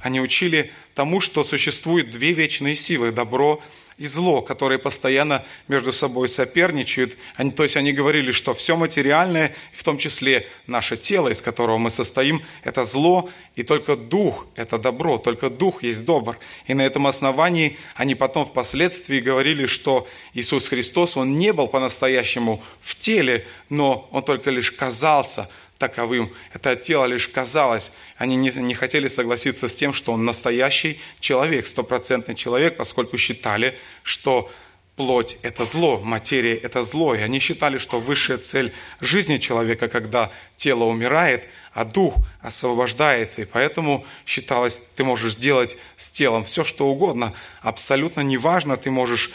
Они 0.00 0.20
учили 0.20 0.72
тому, 0.94 1.20
что 1.20 1.44
существует 1.44 2.10
две 2.10 2.32
вечные 2.32 2.74
силы– 2.74 3.10
добро 3.12 3.56
и 3.56 3.60
зло, 4.06 4.40
которые 4.40 4.78
постоянно 4.78 5.44
между 5.68 5.92
собой 5.92 6.28
соперничают. 6.28 7.16
Они, 7.36 7.50
то 7.50 7.62
есть 7.62 7.76
они 7.76 7.92
говорили, 7.92 8.32
что 8.32 8.54
все 8.54 8.76
материальное, 8.76 9.54
в 9.72 9.84
том 9.84 9.98
числе 9.98 10.48
наше 10.66 10.96
тело, 10.96 11.28
из 11.28 11.42
которого 11.42 11.78
мы 11.78 11.90
состоим, 11.90 12.42
это 12.64 12.84
зло, 12.84 13.28
и 13.56 13.62
только 13.62 13.96
дух– 13.96 14.46
это 14.54 14.78
добро, 14.78 15.18
только 15.18 15.50
дух 15.50 15.82
есть 15.82 16.04
добр. 16.04 16.38
И 16.66 16.74
на 16.74 16.82
этом 16.82 17.06
основании 17.06 17.78
они 17.94 18.14
потом 18.14 18.44
впоследствии 18.44 19.20
говорили, 19.20 19.66
что 19.66 20.08
Иисус 20.34 20.68
Христос, 20.68 21.16
Он 21.16 21.36
не 21.36 21.52
был 21.52 21.66
по-настоящему 21.66 22.62
в 22.80 22.94
теле, 22.98 23.46
но 23.68 24.08
Он 24.12 24.22
только 24.22 24.50
лишь 24.50 24.70
казался 24.70 25.50
таковым. 25.80 26.32
Это 26.52 26.76
тело 26.76 27.06
лишь 27.06 27.26
казалось. 27.26 27.92
Они 28.16 28.36
не, 28.36 28.50
не 28.50 28.74
хотели 28.74 29.08
согласиться 29.08 29.66
с 29.66 29.74
тем, 29.74 29.92
что 29.92 30.12
он 30.12 30.24
настоящий 30.24 31.00
человек, 31.18 31.66
стопроцентный 31.66 32.36
человек, 32.36 32.76
поскольку 32.76 33.16
считали, 33.16 33.78
что 34.04 34.50
плоть– 34.94 35.38
это 35.42 35.64
зло, 35.64 35.98
материя– 35.98 36.54
это 36.62 36.82
зло. 36.82 37.14
И 37.14 37.20
они 37.20 37.38
считали, 37.40 37.78
что 37.78 37.98
высшая 37.98 38.38
цель 38.38 38.72
жизни 39.00 39.38
человека, 39.38 39.88
когда 39.88 40.30
тело 40.56 40.84
умирает, 40.84 41.44
а 41.72 41.84
дух 41.84 42.14
освобождается. 42.42 43.42
И 43.42 43.46
поэтому 43.46 44.04
считалось, 44.26 44.80
ты 44.96 45.02
можешь 45.02 45.34
делать 45.34 45.78
с 45.96 46.10
телом 46.10 46.44
все, 46.44 46.62
что 46.62 46.88
угодно. 46.88 47.32
Абсолютно 47.62 48.20
неважно, 48.20 48.76
ты 48.76 48.90
можешь 48.90 49.30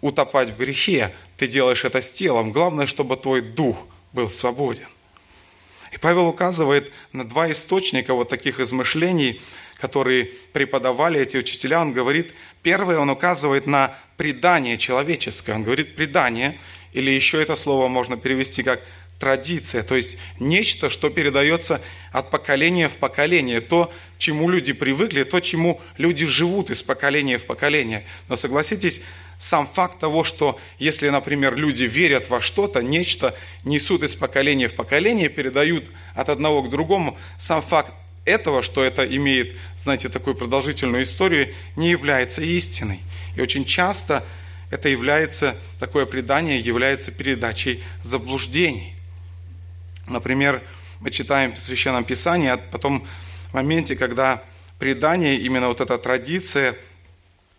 утопать 0.00 0.48
в 0.48 0.56
грехе, 0.56 1.12
ты 1.36 1.46
делаешь 1.46 1.84
это 1.84 2.00
с 2.00 2.10
телом. 2.10 2.50
Главное, 2.50 2.86
чтобы 2.86 3.16
твой 3.16 3.42
дух 3.42 3.76
был 4.12 4.30
свободен. 4.30 4.88
И 5.92 5.98
Павел 5.98 6.26
указывает 6.26 6.90
на 7.12 7.24
два 7.24 7.50
источника 7.50 8.14
вот 8.14 8.28
таких 8.28 8.60
измышлений, 8.60 9.40
которые 9.78 10.30
преподавали 10.52 11.20
эти 11.20 11.36
учителя. 11.36 11.80
Он 11.80 11.92
говорит, 11.92 12.34
первое, 12.62 12.98
он 12.98 13.10
указывает 13.10 13.66
на 13.66 13.96
предание 14.16 14.78
человеческое. 14.78 15.54
Он 15.54 15.64
говорит 15.64 15.94
предание, 15.94 16.58
или 16.92 17.10
еще 17.10 17.42
это 17.42 17.56
слово 17.56 17.88
можно 17.88 18.16
перевести 18.16 18.62
как 18.62 18.82
традиция, 19.22 19.84
то 19.84 19.94
есть 19.94 20.18
нечто, 20.40 20.90
что 20.90 21.08
передается 21.08 21.80
от 22.10 22.32
поколения 22.32 22.88
в 22.88 22.96
поколение, 22.96 23.60
то, 23.60 23.92
чему 24.18 24.50
люди 24.50 24.72
привыкли, 24.72 25.22
то, 25.22 25.38
чему 25.38 25.80
люди 25.96 26.26
живут 26.26 26.70
из 26.70 26.82
поколения 26.82 27.38
в 27.38 27.44
поколение. 27.44 28.04
Но 28.28 28.34
согласитесь, 28.34 29.00
сам 29.38 29.68
факт 29.68 30.00
того, 30.00 30.24
что 30.24 30.58
если, 30.80 31.08
например, 31.08 31.54
люди 31.54 31.84
верят 31.84 32.28
во 32.30 32.40
что-то, 32.40 32.82
нечто 32.82 33.32
несут 33.62 34.02
из 34.02 34.16
поколения 34.16 34.66
в 34.66 34.74
поколение, 34.74 35.28
передают 35.28 35.84
от 36.16 36.28
одного 36.28 36.64
к 36.64 36.70
другому, 36.70 37.16
сам 37.38 37.62
факт 37.62 37.94
этого, 38.24 38.60
что 38.60 38.82
это 38.82 39.06
имеет, 39.06 39.54
знаете, 39.78 40.08
такую 40.08 40.34
продолжительную 40.34 41.04
историю, 41.04 41.54
не 41.76 41.90
является 41.90 42.42
истиной. 42.42 42.98
И 43.36 43.40
очень 43.40 43.64
часто 43.64 44.24
это 44.72 44.88
является, 44.88 45.54
такое 45.78 46.06
предание 46.06 46.58
является 46.58 47.12
передачей 47.12 47.84
заблуждений. 48.02 48.91
Например, 50.06 50.62
мы 51.00 51.10
читаем 51.10 51.52
в 51.52 51.58
Священном 51.58 52.04
Писании 52.04 52.48
о 52.48 52.78
том 52.78 53.06
моменте, 53.52 53.96
когда 53.96 54.42
предание, 54.78 55.38
именно 55.38 55.68
вот 55.68 55.80
эта 55.80 55.98
традиция 55.98 56.76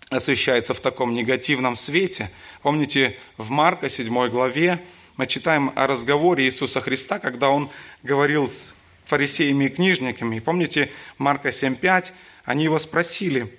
освещается 0.09 0.73
в 0.73 0.79
таком 0.79 1.13
негативном 1.13 1.75
свете. 1.75 2.29
Помните, 2.62 3.17
в 3.38 3.50
Марка 3.50 3.89
7 3.89 4.27
главе 4.29 4.81
мы 5.15 5.27
читаем 5.27 5.71
о 5.75 5.88
разговоре 5.88 6.45
Иисуса 6.45 6.81
Христа, 6.81 7.19
когда 7.19 7.50
Он 7.50 7.69
говорил 8.01 8.50
с 8.50 8.81
фарисеями 9.05 9.65
и 9.65 9.69
книжниками. 9.69 10.39
Помните, 10.39 10.91
Марка 11.17 11.50
7.5, 11.50 12.12
они 12.45 12.65
его 12.65 12.79
спросили, 12.79 13.57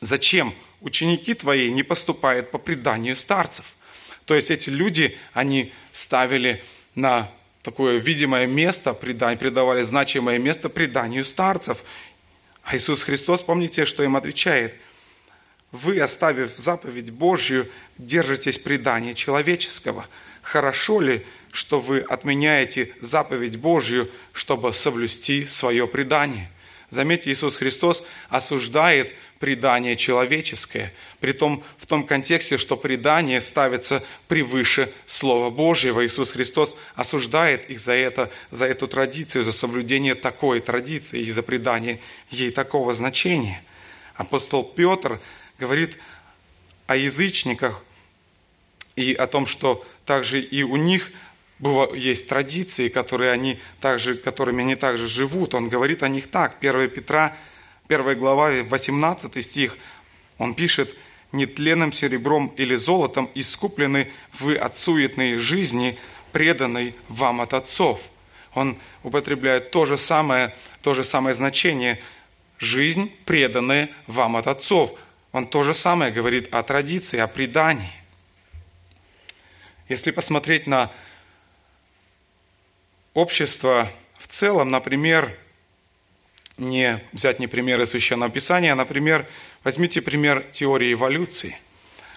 зачем 0.00 0.54
ученики 0.80 1.34
твои 1.34 1.70
не 1.70 1.82
поступают 1.82 2.50
по 2.50 2.58
преданию 2.58 3.16
старцев? 3.16 3.76
То 4.24 4.34
есть 4.34 4.50
эти 4.50 4.70
люди, 4.70 5.18
они 5.32 5.72
ставили 5.92 6.64
на 6.94 7.30
такое 7.62 7.98
видимое 7.98 8.46
место, 8.46 8.92
придавали 8.92 9.82
значимое 9.82 10.38
место 10.38 10.68
преданию 10.68 11.24
старцев. 11.24 11.84
А 12.62 12.76
Иисус 12.76 13.02
Христос, 13.04 13.42
помните, 13.42 13.84
что 13.84 14.02
им 14.02 14.16
отвечает? 14.16 14.74
Вы, 15.70 16.00
оставив 16.00 16.56
заповедь 16.56 17.10
Божью, 17.10 17.68
держитесь 17.96 18.58
предания 18.58 19.14
человеческого. 19.14 20.06
Хорошо 20.42 21.00
ли, 21.00 21.26
что 21.50 21.80
вы 21.80 22.00
отменяете 22.00 22.94
заповедь 23.00 23.56
Божью, 23.56 24.10
чтобы 24.32 24.72
соблюсти 24.72 25.46
свое 25.46 25.86
предание? 25.86 26.50
Заметьте, 26.92 27.32
Иисус 27.32 27.56
Христос 27.56 28.04
осуждает 28.28 29.14
предание 29.38 29.96
человеческое, 29.96 30.92
при 31.20 31.32
том 31.32 31.64
в 31.78 31.86
том 31.86 32.06
контексте, 32.06 32.58
что 32.58 32.76
предание 32.76 33.40
ставится 33.40 34.04
превыше 34.28 34.92
Слова 35.06 35.48
Божьего. 35.48 36.04
Иисус 36.04 36.32
Христос 36.32 36.76
осуждает 36.94 37.70
их 37.70 37.80
за 37.80 37.94
это, 37.94 38.30
за 38.50 38.66
эту 38.66 38.88
традицию, 38.88 39.42
за 39.42 39.52
соблюдение 39.52 40.14
такой 40.14 40.60
традиции 40.60 41.22
и 41.22 41.30
за 41.30 41.42
предание 41.42 41.98
ей 42.28 42.50
такого 42.50 42.92
значения. 42.92 43.64
Апостол 44.14 44.62
Петр 44.62 45.18
говорит 45.58 45.96
о 46.86 46.96
язычниках 46.96 47.82
и 48.96 49.14
о 49.14 49.26
том, 49.26 49.46
что 49.46 49.82
также 50.04 50.42
и 50.42 50.62
у 50.62 50.76
них 50.76 51.10
есть 51.94 52.28
традиции, 52.28 52.88
которые 52.88 53.30
они 53.30 53.60
также, 53.80 54.14
которыми 54.16 54.62
они 54.62 54.74
также 54.74 55.06
живут. 55.06 55.54
Он 55.54 55.68
говорит 55.68 56.02
о 56.02 56.08
них 56.08 56.28
так. 56.28 56.56
1 56.60 56.90
Петра, 56.90 57.36
1 57.88 58.18
глава, 58.18 58.50
18 58.68 59.44
стих, 59.44 59.76
он 60.38 60.54
пишет, 60.54 60.96
«Нетленным 61.30 61.92
серебром 61.92 62.52
или 62.58 62.74
золотом 62.74 63.30
искуплены 63.34 64.10
вы 64.34 64.56
от 64.56 64.76
суетной 64.76 65.38
жизни, 65.38 65.96
преданной 66.32 66.94
вам 67.08 67.40
от 67.40 67.54
отцов». 67.54 68.00
Он 68.54 68.76
употребляет 69.02 69.70
то 69.70 69.86
же 69.86 69.96
самое, 69.96 70.54
то 70.82 70.92
же 70.92 71.04
самое 71.04 71.34
значение 71.34 72.02
«жизнь, 72.58 73.10
преданная 73.24 73.88
вам 74.06 74.36
от 74.36 74.46
отцов». 74.46 74.98
Он 75.32 75.46
то 75.46 75.62
же 75.62 75.72
самое 75.72 76.12
говорит 76.12 76.52
о 76.52 76.62
традиции, 76.62 77.18
о 77.18 77.26
предании. 77.26 77.92
Если 79.88 80.10
посмотреть 80.10 80.66
на 80.66 80.90
общество 83.14 83.88
в 84.18 84.26
целом, 84.26 84.70
например, 84.70 85.36
не 86.58 87.02
взять 87.12 87.38
не 87.38 87.46
примеры 87.46 87.86
Священного 87.86 88.30
Писания, 88.30 88.72
а, 88.72 88.76
например, 88.76 89.26
возьмите 89.64 90.02
пример 90.02 90.44
теории 90.50 90.92
эволюции. 90.92 91.56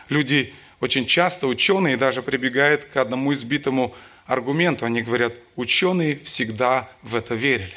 Люди 0.09 0.53
очень 0.81 1.05
часто, 1.05 1.47
ученые 1.47 1.97
даже 1.97 2.21
прибегают 2.21 2.85
к 2.85 2.97
одному 2.97 3.33
избитому 3.33 3.95
аргументу. 4.25 4.85
Они 4.85 5.01
говорят, 5.01 5.33
ученые 5.55 6.17
всегда 6.17 6.89
в 7.01 7.15
это 7.15 7.33
верили. 7.35 7.73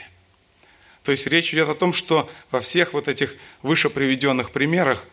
То 1.04 1.12
есть 1.12 1.26
речь 1.26 1.54
идет 1.54 1.68
о 1.68 1.74
том, 1.74 1.92
что 1.92 2.30
во 2.50 2.60
всех 2.60 2.92
вот 2.92 3.08
этих 3.08 3.34
выше 3.62 3.88
приведенных 3.88 4.50
примерах 4.50 5.06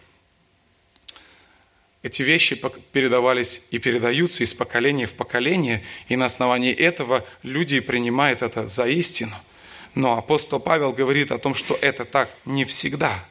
эти 2.05 2.21
вещи 2.21 2.55
передавались 2.91 3.63
и 3.71 3.79
передаются 3.79 4.43
из 4.43 4.53
поколения 4.53 5.07
в 5.07 5.15
поколение, 5.15 5.83
и 6.07 6.15
на 6.15 6.25
основании 6.25 6.71
этого 6.71 7.25
люди 7.41 7.79
принимают 7.79 8.43
это 8.43 8.67
за 8.67 8.85
истину. 8.85 9.33
Но 9.95 10.15
апостол 10.15 10.59
Павел 10.59 10.93
говорит 10.93 11.31
о 11.31 11.39
том, 11.39 11.55
что 11.55 11.75
это 11.81 12.05
так 12.05 12.29
не 12.45 12.63
всегда. 12.63 13.25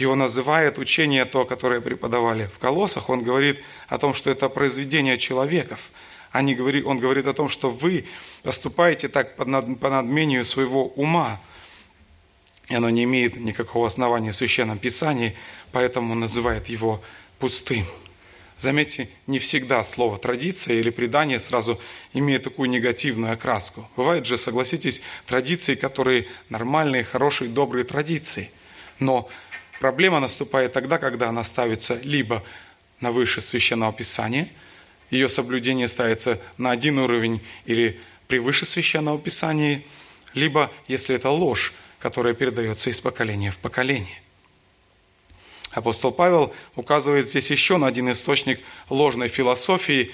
Он 0.00 0.18
называет 0.18 0.76
учение 0.78 1.24
то, 1.24 1.44
которое 1.44 1.80
преподавали 1.80 2.50
в 2.52 2.58
колоссах, 2.58 3.10
он 3.10 3.22
говорит 3.22 3.62
о 3.86 3.96
том, 3.98 4.12
что 4.12 4.28
это 4.28 4.48
произведение 4.48 5.16
человеков. 5.16 5.92
Они 6.32 6.56
говорит, 6.56 6.84
он 6.86 6.98
говорит 6.98 7.28
о 7.28 7.32
том, 7.32 7.48
что 7.48 7.70
вы 7.70 8.06
поступаете 8.42 9.06
так 9.06 9.36
по 9.36 9.44
надмению 9.44 10.44
своего 10.44 10.88
ума, 10.88 11.40
и 12.68 12.74
оно 12.74 12.90
не 12.90 13.04
имеет 13.04 13.36
никакого 13.36 13.86
основания 13.86 14.32
в 14.32 14.36
Священном 14.36 14.78
Писании, 14.78 15.36
поэтому 15.70 16.14
он 16.14 16.18
называет 16.18 16.66
его 16.66 17.00
пустым. 17.44 17.84
Заметьте, 18.56 19.06
не 19.26 19.38
всегда 19.38 19.84
слово 19.84 20.16
«традиция» 20.16 20.80
или 20.80 20.88
«предание» 20.88 21.38
сразу 21.38 21.78
имеет 22.14 22.42
такую 22.42 22.70
негативную 22.70 23.34
окраску. 23.34 23.86
Бывают 23.96 24.24
же, 24.24 24.38
согласитесь, 24.38 25.02
традиции, 25.26 25.74
которые 25.74 26.26
нормальные, 26.48 27.04
хорошие, 27.04 27.50
добрые 27.50 27.84
традиции. 27.84 28.50
Но 28.98 29.28
проблема 29.78 30.20
наступает 30.20 30.72
тогда, 30.72 30.96
когда 30.96 31.28
она 31.28 31.44
ставится 31.44 32.00
либо 32.02 32.42
на 33.00 33.12
выше 33.12 33.42
Священного 33.42 33.92
Писания, 33.92 34.48
ее 35.10 35.28
соблюдение 35.28 35.86
ставится 35.86 36.40
на 36.56 36.70
один 36.70 36.98
уровень 36.98 37.42
или 37.66 38.00
превыше 38.26 38.64
Священного 38.64 39.18
Писания, 39.18 39.82
либо, 40.32 40.72
если 40.88 41.14
это 41.14 41.28
ложь, 41.28 41.74
которая 41.98 42.32
передается 42.32 42.88
из 42.88 43.02
поколения 43.02 43.50
в 43.50 43.58
поколение. 43.58 44.23
Апостол 45.74 46.12
Павел 46.12 46.54
указывает 46.76 47.28
здесь 47.28 47.50
еще 47.50 47.78
на 47.78 47.88
один 47.88 48.10
источник 48.10 48.60
ложной 48.88 49.28
философии, 49.28 50.12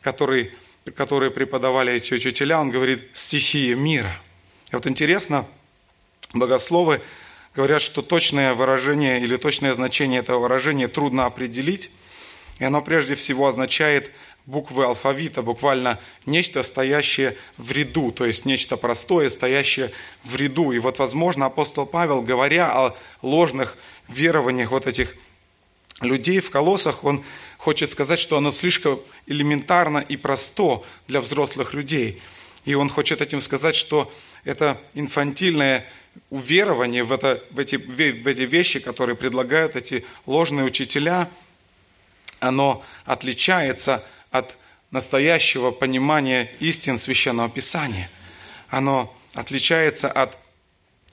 который, 0.00 0.52
который 0.94 1.30
преподавали 1.30 1.92
эти 1.92 2.14
учителя. 2.14 2.60
Он 2.60 2.70
говорит 2.70 3.10
«стихия 3.12 3.76
мира». 3.76 4.18
И 4.72 4.74
вот 4.74 4.86
интересно, 4.86 5.46
богословы 6.32 7.02
говорят, 7.54 7.82
что 7.82 8.00
точное 8.00 8.54
выражение 8.54 9.20
или 9.20 9.36
точное 9.36 9.74
значение 9.74 10.20
этого 10.20 10.40
выражения 10.40 10.88
трудно 10.88 11.26
определить, 11.26 11.90
и 12.58 12.64
оно 12.64 12.80
прежде 12.80 13.14
всего 13.14 13.46
означает 13.46 14.10
буквы 14.46 14.84
алфавита, 14.84 15.42
буквально 15.42 16.00
нечто, 16.24 16.62
стоящее 16.62 17.36
в 17.56 17.72
ряду, 17.72 18.12
то 18.12 18.24
есть 18.24 18.46
нечто 18.46 18.76
простое, 18.76 19.28
стоящее 19.28 19.90
в 20.22 20.36
ряду. 20.36 20.72
И 20.72 20.78
вот, 20.78 20.98
возможно, 20.98 21.46
апостол 21.46 21.84
Павел, 21.84 22.22
говоря 22.22 22.70
о 22.72 22.96
ложных 23.22 23.76
верованиях 24.08 24.70
вот 24.70 24.86
этих 24.86 25.14
людей 26.00 26.40
в 26.40 26.50
колоссах, 26.50 27.04
он 27.04 27.24
хочет 27.58 27.90
сказать, 27.90 28.18
что 28.18 28.36
оно 28.36 28.50
слишком 28.50 29.00
элементарно 29.26 29.98
и 29.98 30.16
просто 30.16 30.82
для 31.08 31.20
взрослых 31.20 31.74
людей. 31.74 32.20
И 32.64 32.74
он 32.74 32.88
хочет 32.88 33.20
этим 33.20 33.40
сказать, 33.40 33.76
что 33.76 34.12
это 34.44 34.80
инфантильное 34.94 35.86
уверование 36.30 37.04
в, 37.04 37.12
это, 37.12 37.42
в, 37.50 37.58
эти, 37.58 37.76
в 37.76 38.26
эти 38.26 38.42
вещи, 38.42 38.80
которые 38.80 39.16
предлагают 39.16 39.76
эти 39.76 40.04
ложные 40.26 40.64
учителя, 40.64 41.30
оно 42.40 42.84
отличается 43.04 44.04
от 44.30 44.56
настоящего 44.90 45.70
понимания 45.70 46.52
истин 46.60 46.98
Священного 46.98 47.48
Писания. 47.48 48.10
Оно 48.68 49.14
отличается 49.34 50.10
от 50.10 50.38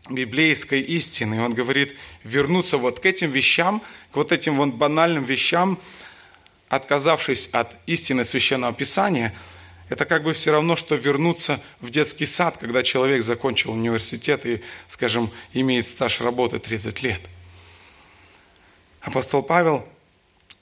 библейской 0.09 0.81
истины. 0.81 1.41
Он 1.41 1.53
говорит, 1.53 1.95
вернуться 2.23 2.77
вот 2.77 2.99
к 2.99 3.05
этим 3.05 3.31
вещам, 3.31 3.81
к 4.11 4.17
вот 4.17 4.31
этим 4.31 4.57
вот 4.57 4.73
банальным 4.73 5.23
вещам, 5.23 5.79
отказавшись 6.67 7.49
от 7.53 7.75
истины 7.85 8.25
Священного 8.25 8.73
Писания, 8.73 9.33
это 9.89 10.05
как 10.05 10.23
бы 10.23 10.33
все 10.33 10.51
равно, 10.51 10.75
что 10.75 10.95
вернуться 10.95 11.61
в 11.79 11.89
детский 11.89 12.25
сад, 12.25 12.57
когда 12.59 12.83
человек 12.83 13.21
закончил 13.21 13.73
университет 13.73 14.45
и, 14.45 14.61
скажем, 14.87 15.29
имеет 15.53 15.87
стаж 15.87 16.19
работы 16.21 16.59
30 16.59 17.03
лет. 17.03 17.21
Апостол 19.01 19.43
Павел 19.43 19.85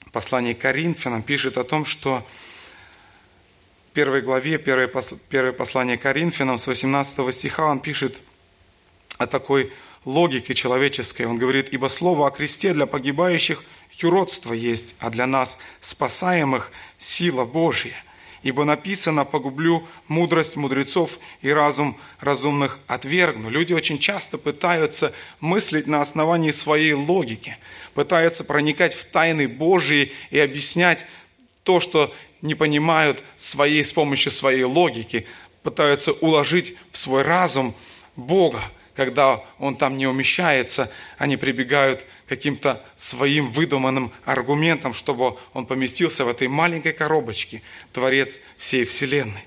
в 0.06 0.10
послании 0.10 0.52
к 0.52 0.58
Коринфянам 0.58 1.22
пишет 1.22 1.56
о 1.56 1.64
том, 1.64 1.84
что 1.84 2.26
в 3.90 3.94
первой 3.94 4.22
главе, 4.22 4.58
первое 4.58 5.52
послание 5.52 5.96
Коринфянам 5.96 6.58
с 6.58 6.66
18 6.66 7.34
стиха 7.34 7.66
он 7.66 7.80
пишет– 7.80 8.20
о 9.22 9.26
такой 9.26 9.72
логике 10.04 10.54
человеческой. 10.54 11.26
Он 11.26 11.38
говорит, 11.38 11.68
ибо 11.70 11.88
слово 11.88 12.26
о 12.26 12.30
кресте 12.30 12.72
для 12.72 12.86
погибающих 12.86 13.64
юродство 13.98 14.52
есть, 14.52 14.96
а 14.98 15.10
для 15.10 15.26
нас, 15.26 15.58
спасаемых, 15.80 16.72
сила 16.96 17.44
Божья. 17.44 17.94
Ибо 18.42 18.64
написано, 18.64 19.24
погублю 19.24 19.86
мудрость 20.08 20.56
мудрецов 20.56 21.20
и 21.42 21.50
разум 21.50 21.96
разумных 22.18 22.80
отвергну. 22.88 23.48
Люди 23.48 23.72
очень 23.72 24.00
часто 24.00 24.36
пытаются 24.36 25.14
мыслить 25.38 25.86
на 25.86 26.00
основании 26.00 26.50
своей 26.50 26.92
логики, 26.92 27.56
пытаются 27.94 28.42
проникать 28.42 28.94
в 28.94 29.04
тайны 29.04 29.46
Божьи 29.46 30.10
и 30.30 30.40
объяснять 30.40 31.06
то, 31.62 31.78
что 31.78 32.12
не 32.40 32.56
понимают 32.56 33.22
своей, 33.36 33.84
с 33.84 33.92
помощью 33.92 34.32
своей 34.32 34.64
логики, 34.64 35.26
пытаются 35.62 36.10
уложить 36.10 36.74
в 36.90 36.98
свой 36.98 37.22
разум 37.22 37.72
Бога 38.16 38.64
когда 38.94 39.42
он 39.58 39.76
там 39.76 39.96
не 39.96 40.06
умещается, 40.06 40.92
они 41.18 41.36
прибегают 41.36 42.02
к 42.02 42.28
каким-то 42.28 42.82
своим 42.96 43.50
выдуманным 43.50 44.12
аргументам, 44.24 44.94
чтобы 44.94 45.36
он 45.54 45.66
поместился 45.66 46.24
в 46.24 46.28
этой 46.28 46.48
маленькой 46.48 46.92
коробочке, 46.92 47.62
Творец 47.92 48.40
всей 48.56 48.84
Вселенной. 48.84 49.44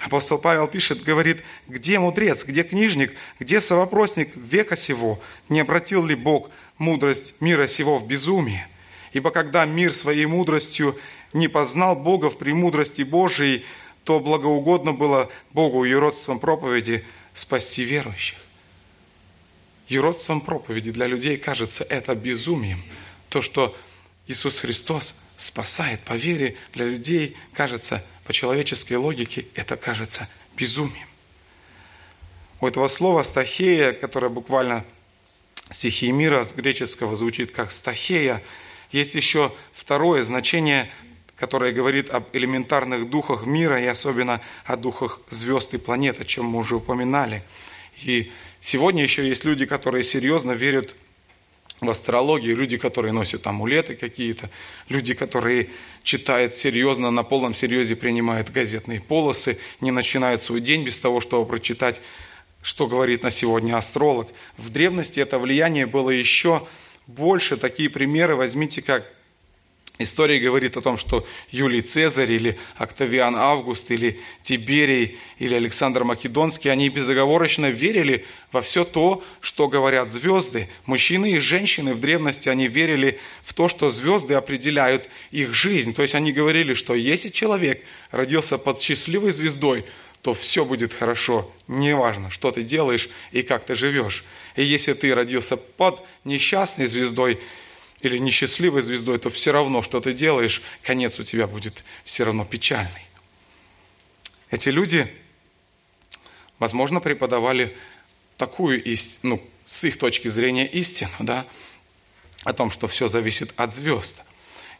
Апостол 0.00 0.38
Павел 0.38 0.66
пишет, 0.66 1.02
говорит, 1.02 1.42
где 1.68 1.98
мудрец, 1.98 2.44
где 2.44 2.62
книжник, 2.62 3.12
где 3.38 3.60
совопросник 3.60 4.34
века 4.34 4.74
сего? 4.74 5.20
Не 5.50 5.60
обратил 5.60 6.04
ли 6.04 6.14
Бог 6.14 6.50
мудрость 6.78 7.34
мира 7.40 7.66
сего 7.66 7.98
в 7.98 8.06
безумие? 8.06 8.66
Ибо 9.12 9.30
когда 9.30 9.66
мир 9.66 9.92
своей 9.92 10.24
мудростью 10.24 10.98
не 11.34 11.48
познал 11.48 11.96
Бога 11.96 12.30
в 12.30 12.38
премудрости 12.38 13.02
Божией, 13.02 13.64
то 14.04 14.20
благоугодно 14.20 14.92
было 14.92 15.30
Богу 15.52 15.84
и 15.84 15.92
родством 15.92 16.38
проповеди 16.38 17.04
спасти 17.34 17.84
верующих. 17.84 18.38
Юродством 19.90 20.40
проповеди 20.40 20.92
для 20.92 21.06
людей 21.06 21.36
кажется 21.36 21.84
это 21.88 22.14
безумием. 22.14 22.80
То, 23.28 23.42
что 23.42 23.76
Иисус 24.28 24.60
Христос 24.60 25.16
спасает 25.36 26.00
по 26.02 26.12
вере, 26.12 26.56
для 26.72 26.86
людей 26.86 27.36
кажется, 27.52 28.04
по 28.24 28.32
человеческой 28.32 28.94
логике, 28.94 29.46
это 29.54 29.76
кажется 29.76 30.28
безумием. 30.56 31.08
У 32.60 32.68
этого 32.68 32.86
слова 32.86 33.22
«стахея», 33.24 33.92
которое 33.92 34.28
буквально 34.28 34.84
стихии 35.70 36.10
мира 36.10 36.44
с 36.44 36.52
греческого 36.52 37.16
звучит 37.16 37.50
как 37.50 37.72
«стахея», 37.72 38.42
есть 38.92 39.16
еще 39.16 39.52
второе 39.72 40.22
значение, 40.22 40.90
которое 41.36 41.72
говорит 41.72 42.10
об 42.10 42.28
элементарных 42.32 43.10
духах 43.10 43.44
мира 43.44 43.80
и 43.80 43.86
особенно 43.86 44.40
о 44.64 44.76
духах 44.76 45.20
звезд 45.30 45.74
и 45.74 45.78
планет, 45.78 46.20
о 46.20 46.24
чем 46.24 46.46
мы 46.46 46.58
уже 46.60 46.76
упоминали. 46.76 47.42
И 48.02 48.30
сегодня 48.60 49.02
еще 49.02 49.26
есть 49.26 49.44
люди, 49.44 49.66
которые 49.66 50.02
серьезно 50.02 50.52
верят 50.52 50.96
в 51.80 51.88
астрологию, 51.88 52.56
люди, 52.56 52.76
которые 52.76 53.12
носят 53.12 53.46
амулеты 53.46 53.94
какие-то, 53.96 54.50
люди, 54.88 55.14
которые 55.14 55.70
читают 56.02 56.54
серьезно, 56.54 57.10
на 57.10 57.22
полном 57.22 57.54
серьезе 57.54 57.96
принимают 57.96 58.50
газетные 58.50 59.00
полосы, 59.00 59.58
не 59.80 59.90
начинают 59.90 60.42
свой 60.42 60.60
день 60.60 60.84
без 60.84 60.98
того, 60.98 61.20
чтобы 61.20 61.46
прочитать, 61.46 62.02
что 62.62 62.86
говорит 62.86 63.22
на 63.22 63.30
сегодня 63.30 63.76
астролог. 63.76 64.28
В 64.58 64.70
древности 64.70 65.20
это 65.20 65.38
влияние 65.38 65.86
было 65.86 66.10
еще 66.10 66.66
больше. 67.06 67.56
Такие 67.56 67.88
примеры 67.88 68.36
возьмите, 68.36 68.82
как 68.82 69.10
История 70.02 70.40
говорит 70.40 70.78
о 70.78 70.80
том, 70.80 70.96
что 70.96 71.26
Юлий 71.50 71.82
Цезарь 71.82 72.32
или 72.32 72.58
Октавиан 72.76 73.36
Август 73.36 73.90
или 73.90 74.18
Тиберий 74.40 75.18
или 75.38 75.54
Александр 75.54 76.04
Македонский, 76.04 76.70
они 76.70 76.88
безоговорочно 76.88 77.68
верили 77.68 78.24
во 78.50 78.62
все 78.62 78.86
то, 78.86 79.22
что 79.42 79.68
говорят 79.68 80.10
звезды. 80.10 80.70
Мужчины 80.86 81.32
и 81.32 81.38
женщины 81.38 81.92
в 81.92 82.00
древности, 82.00 82.48
они 82.48 82.66
верили 82.66 83.20
в 83.42 83.52
то, 83.52 83.68
что 83.68 83.90
звезды 83.90 84.32
определяют 84.32 85.10
их 85.32 85.52
жизнь. 85.52 85.92
То 85.92 86.00
есть 86.00 86.14
они 86.14 86.32
говорили, 86.32 86.72
что 86.72 86.94
если 86.94 87.28
человек 87.28 87.84
родился 88.10 88.56
под 88.56 88.80
счастливой 88.80 89.32
звездой, 89.32 89.84
то 90.22 90.32
все 90.32 90.64
будет 90.64 90.94
хорошо, 90.94 91.50
неважно, 91.68 92.30
что 92.30 92.50
ты 92.52 92.62
делаешь 92.62 93.10
и 93.32 93.42
как 93.42 93.66
ты 93.66 93.74
живешь. 93.74 94.24
И 94.56 94.64
если 94.64 94.94
ты 94.94 95.14
родился 95.14 95.58
под 95.58 96.00
несчастной 96.24 96.86
звездой, 96.86 97.38
или 98.02 98.18
несчастливой 98.18 98.82
звездой, 98.82 99.18
то 99.18 99.30
все 99.30 99.52
равно, 99.52 99.82
что 99.82 100.00
ты 100.00 100.12
делаешь, 100.12 100.62
конец 100.82 101.18
у 101.18 101.22
тебя 101.22 101.46
будет 101.46 101.84
все 102.04 102.24
равно 102.24 102.44
печальный. 102.44 103.06
Эти 104.50 104.68
люди, 104.70 105.06
возможно, 106.58 107.00
преподавали 107.00 107.76
такую, 108.36 108.82
ну, 109.22 109.42
с 109.64 109.84
их 109.84 109.98
точки 109.98 110.28
зрения, 110.28 110.66
истину, 110.66 111.12
да, 111.20 111.46
о 112.44 112.52
том, 112.52 112.70
что 112.70 112.88
все 112.88 113.06
зависит 113.06 113.52
от 113.56 113.74
звезд. 113.74 114.22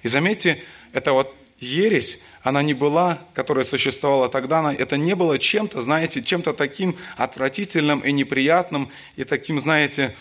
И 0.02 0.09
заметьте, 0.09 0.62
это 0.92 1.12
вот 1.12 1.35
ересь, 1.61 2.22
она 2.42 2.62
не 2.62 2.74
была, 2.74 3.22
которая 3.35 3.64
существовала 3.64 4.28
тогда, 4.28 4.72
это 4.72 4.96
не 4.96 5.14
было 5.14 5.38
чем-то, 5.38 5.83
знаете, 5.83 6.22
чем-то 6.22 6.54
таким 6.54 6.96
отвратительным 7.16 8.00
и 8.00 8.12
неприятным, 8.12 8.90
и 9.16 9.24
таким, 9.24 9.61
знаете, 9.61 10.16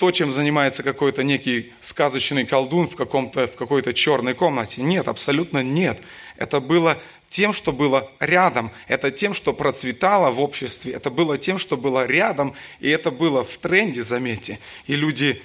то, 0.00 0.10
чем 0.10 0.32
занимается 0.32 0.82
какой-то 0.82 1.22
некий 1.22 1.74
сказочный 1.82 2.46
колдун 2.46 2.88
в, 2.88 2.96
каком-то, 2.96 3.46
в 3.46 3.54
какой-то 3.54 3.92
черной 3.92 4.32
комнате. 4.32 4.80
Нет, 4.80 5.08
абсолютно 5.08 5.62
нет. 5.62 6.00
Это 6.38 6.58
было 6.60 6.96
тем, 7.28 7.52
что 7.52 7.70
было 7.70 8.10
рядом. 8.18 8.70
Это 8.88 9.10
тем, 9.10 9.34
что 9.34 9.52
процветало 9.52 10.30
в 10.30 10.40
обществе. 10.40 10.94
Это 10.94 11.10
было 11.10 11.36
тем, 11.36 11.58
что 11.58 11.76
было 11.76 12.06
рядом. 12.06 12.54
И 12.78 12.88
это 12.88 13.10
было 13.10 13.44
в 13.44 13.58
тренде, 13.58 14.00
заметьте. 14.00 14.58
И 14.86 14.94
люди, 14.96 15.42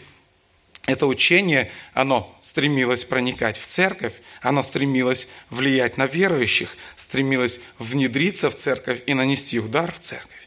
это 0.85 1.05
учение, 1.05 1.69
оно 1.93 2.33
стремилось 2.39 3.03
проникать 3.03 3.57
в 3.57 3.65
церковь, 3.65 4.13
оно 4.41 4.63
стремилось 4.63 5.27
влиять 5.49 5.97
на 5.97 6.05
верующих, 6.05 6.77
стремилось 6.95 7.59
внедриться 7.77 8.49
в 8.49 8.55
церковь 8.55 9.01
и 9.05 9.13
нанести 9.13 9.59
удар 9.59 9.91
в 9.91 9.99
церковь. 9.99 10.44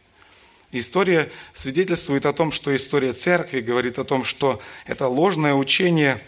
История 0.70 1.30
свидетельствует 1.54 2.26
о 2.26 2.32
том, 2.32 2.52
что 2.52 2.74
история 2.76 3.14
церкви 3.14 3.60
говорит 3.60 3.98
о 3.98 4.04
том, 4.04 4.24
что 4.24 4.60
это 4.84 5.08
ложное 5.08 5.54
учение, 5.54 6.22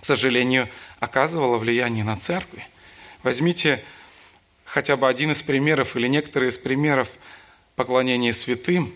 к 0.00 0.04
сожалению, 0.04 0.68
оказывало 1.00 1.56
влияние 1.56 2.04
на 2.04 2.18
церкви. 2.18 2.66
Возьмите 3.22 3.82
хотя 4.64 4.96
бы 4.96 5.08
один 5.08 5.32
из 5.32 5.42
примеров 5.42 5.96
или 5.96 6.08
некоторые 6.08 6.50
из 6.50 6.58
примеров 6.58 7.12
поклонения 7.74 8.32
святым, 8.32 8.92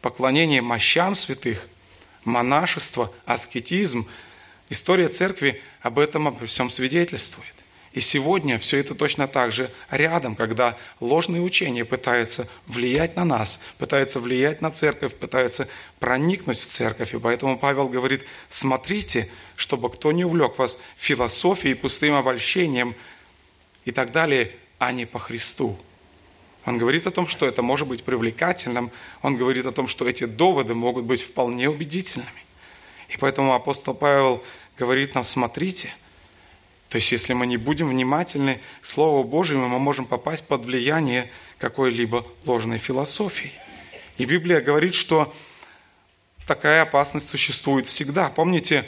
поклонения 0.00 0.62
мощам 0.62 1.16
святых, 1.16 1.66
монашество, 2.24 3.12
аскетизм. 3.24 4.06
История 4.68 5.08
церкви 5.08 5.60
об 5.80 5.98
этом 5.98 6.28
обо 6.28 6.46
всем 6.46 6.70
свидетельствует. 6.70 7.54
И 7.92 8.00
сегодня 8.00 8.58
все 8.58 8.78
это 8.78 8.94
точно 8.94 9.28
так 9.28 9.52
же 9.52 9.70
рядом, 9.90 10.34
когда 10.34 10.78
ложные 11.00 11.42
учения 11.42 11.84
пытаются 11.84 12.48
влиять 12.66 13.16
на 13.16 13.24
нас, 13.24 13.60
пытаются 13.76 14.18
влиять 14.18 14.62
на 14.62 14.70
церковь, 14.70 15.14
пытаются 15.14 15.68
проникнуть 15.98 16.58
в 16.58 16.66
церковь. 16.66 17.12
И 17.12 17.18
поэтому 17.18 17.58
Павел 17.58 17.88
говорит, 17.88 18.24
смотрите, 18.48 19.28
чтобы 19.56 19.90
кто 19.90 20.10
не 20.10 20.24
увлек 20.24 20.58
вас 20.58 20.78
философией, 20.96 21.74
пустым 21.74 22.14
обольщением 22.14 22.94
и 23.84 23.90
так 23.90 24.10
далее, 24.10 24.56
а 24.78 24.90
не 24.92 25.04
по 25.04 25.18
Христу. 25.18 25.78
Он 26.64 26.78
говорит 26.78 27.06
о 27.06 27.10
том, 27.10 27.26
что 27.26 27.46
это 27.46 27.60
может 27.60 27.88
быть 27.88 28.04
привлекательным, 28.04 28.90
он 29.20 29.36
говорит 29.36 29.66
о 29.66 29.72
том, 29.72 29.86
что 29.86 30.08
эти 30.08 30.24
доводы 30.24 30.74
могут 30.74 31.04
быть 31.04 31.20
вполне 31.20 31.68
убедительными. 31.68 32.30
И 33.10 33.18
поэтому 33.18 33.52
апостол 33.52 33.92
Павел 33.92 34.42
говорит 34.78 35.14
нам, 35.14 35.24
смотрите– 35.24 35.94
то 36.92 36.96
есть, 36.96 37.10
если 37.10 37.32
мы 37.32 37.46
не 37.46 37.56
будем 37.56 37.88
внимательны 37.88 38.60
Слову 38.82 39.24
Божьему, 39.24 39.66
мы 39.66 39.78
можем 39.78 40.04
попасть 40.04 40.44
под 40.44 40.66
влияние 40.66 41.30
какой-либо 41.56 42.26
ложной 42.44 42.76
философии. 42.76 43.50
И 44.18 44.26
Библия 44.26 44.60
говорит, 44.60 44.94
что 44.94 45.34
такая 46.46 46.82
опасность 46.82 47.30
существует 47.30 47.86
всегда. 47.86 48.28
Помните, 48.28 48.84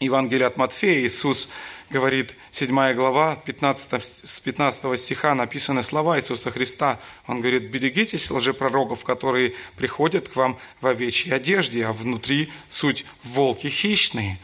Евангелие 0.00 0.46
от 0.46 0.58
Матфея, 0.58 1.00
Иисус 1.00 1.48
говорит, 1.88 2.36
7 2.50 2.92
глава, 2.92 3.36
15, 3.36 4.04
с 4.28 4.40
15 4.40 5.00
стиха 5.00 5.34
написаны 5.34 5.82
слова 5.82 6.18
Иисуса 6.18 6.50
Христа. 6.50 7.00
Он 7.26 7.40
говорит, 7.40 7.70
берегитесь 7.70 8.30
лжепророков, 8.30 9.02
которые 9.02 9.54
приходят 9.78 10.28
к 10.28 10.36
вам 10.36 10.58
в 10.82 10.86
овечьей 10.86 11.34
одежде, 11.34 11.86
а 11.86 11.94
внутри 11.94 12.52
суть 12.68 13.06
волки 13.22 13.68
хищные. 13.68 14.38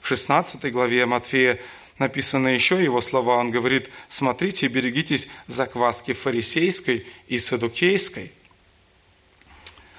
В 0.00 0.06
16 0.06 0.70
главе 0.72 1.04
Матфея 1.06 1.58
написаны 1.98 2.48
еще 2.48 2.82
его 2.82 3.00
слова. 3.00 3.36
Он 3.36 3.50
говорит, 3.50 3.90
смотрите, 4.08 4.68
берегитесь 4.68 5.28
закваски 5.46 6.12
фарисейской 6.12 7.06
и 7.26 7.38
садукейской. 7.38 8.32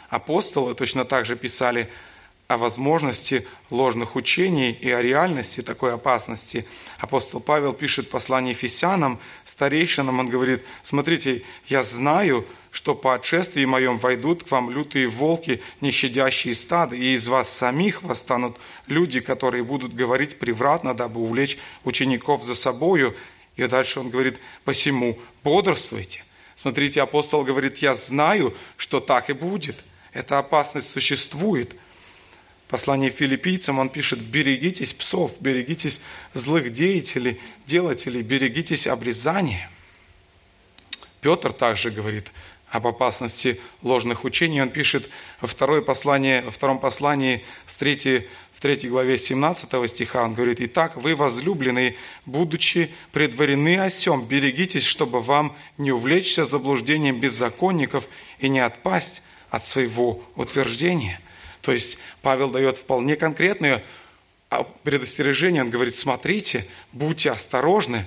Апостолы 0.09 0.73
точно 0.75 1.05
так 1.05 1.25
же 1.25 1.35
писали 1.35 1.89
о 2.47 2.57
возможности 2.57 3.45
ложных 3.69 4.15
учений 4.15 4.71
и 4.71 4.89
о 4.89 5.03
реальности 5.03 5.61
такой 5.61 5.93
опасности. 5.93 6.65
Апостол 6.97 7.39
Павел 7.39 7.73
пишет 7.73 8.07
в 8.07 8.09
послании 8.09 8.53
Ефесянам, 8.53 9.19
старейшинам, 9.45 10.19
он 10.19 10.29
говорит, 10.29 10.63
смотрите, 10.81 11.43
я 11.67 11.83
знаю, 11.83 12.47
что 12.71 12.95
по 12.95 13.15
отшествии 13.15 13.65
моем 13.65 13.97
войдут 13.97 14.43
к 14.43 14.51
вам 14.51 14.69
лютые 14.69 15.07
волки, 15.07 15.61
не 15.81 15.91
щадящие 15.91 16.53
стада, 16.53 16.95
и 16.95 17.13
из 17.13 17.27
вас 17.27 17.49
самих 17.49 18.03
восстанут 18.03 18.57
люди, 18.87 19.19
которые 19.19 19.63
будут 19.63 19.93
говорить 19.93 20.37
превратно, 20.39 20.93
дабы 20.93 21.21
увлечь 21.21 21.57
учеников 21.83 22.43
за 22.43 22.55
собою. 22.55 23.15
И 23.55 23.65
дальше 23.65 23.99
он 23.99 24.09
говорит, 24.09 24.39
посему 24.63 25.17
бодрствуйте. 25.43 26.23
Смотрите, 26.55 27.01
апостол 27.01 27.43
говорит, 27.43 27.77
я 27.77 27.93
знаю, 27.93 28.55
что 28.77 28.99
так 28.99 29.29
и 29.29 29.33
будет. 29.33 29.77
Эта 30.13 30.39
опасность 30.39 30.91
существует– 30.91 31.75
послании 32.69 33.09
филиппийцам 33.09 33.79
он 33.79 33.89
пишет, 33.89 34.19
берегитесь 34.19 34.93
псов, 34.93 35.41
берегитесь 35.41 35.99
злых 36.33 36.71
деятелей, 36.71 37.41
делателей, 37.65 38.21
берегитесь 38.21 38.87
обрезания. 38.87 39.69
Петр 41.19 41.51
также 41.51 41.89
говорит 41.89 42.31
об 42.69 42.87
опасности 42.87 43.59
ложных 43.81 44.23
учений. 44.23 44.61
Он 44.61 44.69
пишет 44.69 45.09
во, 45.41 45.47
второе 45.47 45.81
послание, 45.81 46.41
во 46.41 46.51
втором 46.51 46.79
послании 46.79 47.43
с 47.65 47.75
3, 47.75 48.27
в 48.51 48.61
3 48.61 48.89
главе 48.89 49.17
17 49.17 49.89
стиха, 49.89 50.23
он 50.23 50.33
говорит, 50.33 50.61
«Итак, 50.61 50.97
вы, 50.97 51.15
возлюбленные, 51.15 51.95
будучи 52.25 52.91
предварены 53.11 53.79
осем, 53.79 54.25
берегитесь, 54.25 54.85
чтобы 54.85 55.21
вам 55.21 55.55
не 55.77 55.91
увлечься 55.91 56.45
заблуждением 56.45 57.19
беззаконников 57.19 58.07
и 58.39 58.49
не 58.49 58.59
отпасть 58.59 59.23
от 59.49 59.65
своего 59.65 60.23
утверждения». 60.35 61.19
То 61.61 61.71
есть 61.71 61.99
Павел 62.21 62.49
дает 62.49 62.77
вполне 62.77 63.15
конкретное 63.15 63.83
предостережение. 64.83 65.61
Он 65.61 65.69
говорит, 65.69 65.95
смотрите, 65.95 66.65
будьте 66.93 67.31
осторожны. 67.31 68.05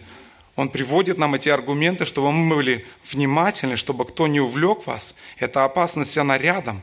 Он 0.54 0.68
приводит 0.68 1.16
нам 1.16 1.34
эти 1.34 1.48
аргументы, 1.48 2.04
чтобы 2.04 2.30
мы 2.30 2.56
были 2.56 2.86
внимательны, 3.10 3.76
чтобы 3.76 4.04
кто 4.04 4.26
не 4.26 4.40
увлек 4.40 4.86
вас. 4.86 5.16
Эта 5.38 5.64
опасность, 5.64 6.16
она 6.18 6.36
рядом. 6.36 6.82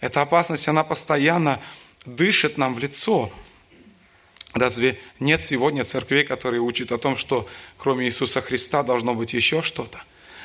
Эта 0.00 0.22
опасность, 0.22 0.66
она 0.66 0.82
постоянно 0.82 1.60
дышит 2.04 2.58
нам 2.58 2.74
в 2.74 2.78
лицо. 2.80 3.30
Разве 4.52 4.98
нет 5.20 5.42
сегодня 5.42 5.84
церквей, 5.84 6.24
которые 6.24 6.60
учат 6.60 6.92
о 6.92 6.98
том, 6.98 7.16
что 7.16 7.48
кроме 7.76 8.06
Иисуса 8.06 8.40
Христа 8.40 8.82
должно 8.82 9.14
быть 9.14 9.32
еще 9.32 9.62
что-то? 9.62 10.02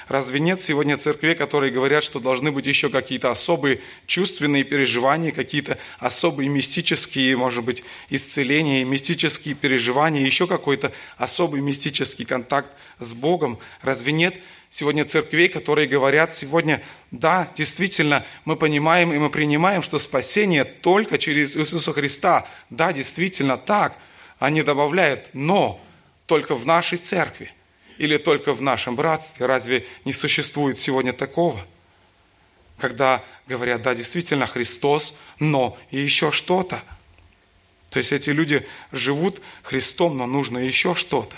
Разве 0.10 0.39
нет 0.39 0.60
сегодня 0.60 0.98
церквей, 0.98 1.36
которые 1.36 1.72
говорят, 1.72 2.04
что 2.04 2.19
должны 2.19 2.52
быть 2.52 2.65
еще 2.65 2.89
какие-то 2.89 3.30
особые 3.30 3.80
чувственные 4.08 4.63
переживания, 4.63 5.32
какие-то 5.32 5.78
особые 6.00 6.50
мистические, 6.50 7.38
может 7.38 7.63
быть, 7.63 7.84
исцеления, 8.10 8.84
мистические 8.84 9.54
переживания, 9.54 10.22
еще 10.26 10.48
какой-то 10.48 10.91
особый 11.17 11.62
мистический 11.62 12.26
контакт 12.26 12.72
с 12.98 13.13
Богом? 13.13 13.60
Разве 13.84 14.12
нет 14.12 14.36
сегодня 14.72 15.06
церквей, 15.06 15.48
которые 15.48 15.88
говорят 15.88 16.36
сегодня, 16.36 16.82
да, 17.12 17.48
действительно, 17.56 18.26
мы 18.45 18.56
понимаем 18.56 19.13
и 19.13 19.19
мы 19.19 19.30
принимаем, 19.30 19.84
что 19.84 20.00
спасение 20.00 20.63
только 20.63 21.19
через 21.19 21.56
Иисуса 21.56 21.93
Христа. 21.93 22.48
Да, 22.72 22.91
действительно 22.93 23.58
так. 23.58 23.95
Они 24.39 24.63
добавляют, 24.63 25.30
но 25.34 25.80
только 26.26 26.56
в 26.56 26.65
нашей 26.65 26.98
церкви 26.98 27.54
или 27.99 28.17
только 28.17 28.53
в 28.53 28.62
нашем 28.62 28.95
братстве? 28.95 29.45
Разве 29.45 29.85
не 30.05 30.13
существует 30.13 30.79
сегодня 30.79 31.13
такого? 31.13 31.63
Когда 32.79 33.23
говорят, 33.45 33.81
да, 33.81 33.93
действительно, 33.93 34.47
Христос, 34.47 35.19
но 35.39 35.77
и 35.91 35.99
еще 35.99 36.31
что-то. 36.31 36.81
То 37.89 37.99
есть 37.99 38.13
эти 38.13 38.29
люди 38.29 38.65
живут 38.93 39.41
Христом, 39.63 40.17
но 40.17 40.25
нужно 40.27 40.59
еще 40.59 40.95
что-то. 40.95 41.35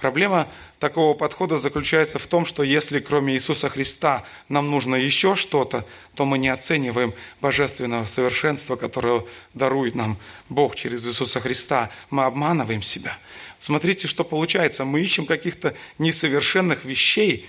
Проблема 0.00 0.48
такого 0.78 1.12
подхода 1.12 1.58
заключается 1.58 2.18
в 2.18 2.26
том, 2.26 2.46
что 2.46 2.62
если 2.62 3.00
кроме 3.00 3.34
Иисуса 3.34 3.68
Христа 3.68 4.24
нам 4.48 4.70
нужно 4.70 4.94
еще 4.94 5.36
что-то, 5.36 5.84
то 6.14 6.24
мы 6.24 6.38
не 6.38 6.48
оцениваем 6.48 7.12
божественного 7.42 8.06
совершенства, 8.06 8.76
которое 8.76 9.24
дарует 9.52 9.94
нам 9.94 10.16
Бог 10.48 10.74
через 10.74 11.06
Иисуса 11.06 11.38
Христа. 11.40 11.90
Мы 12.08 12.24
обманываем 12.24 12.80
себя. 12.80 13.18
Смотрите, 13.58 14.08
что 14.08 14.24
получается. 14.24 14.86
Мы 14.86 15.02
ищем 15.02 15.26
каких-то 15.26 15.74
несовершенных 15.98 16.86
вещей 16.86 17.46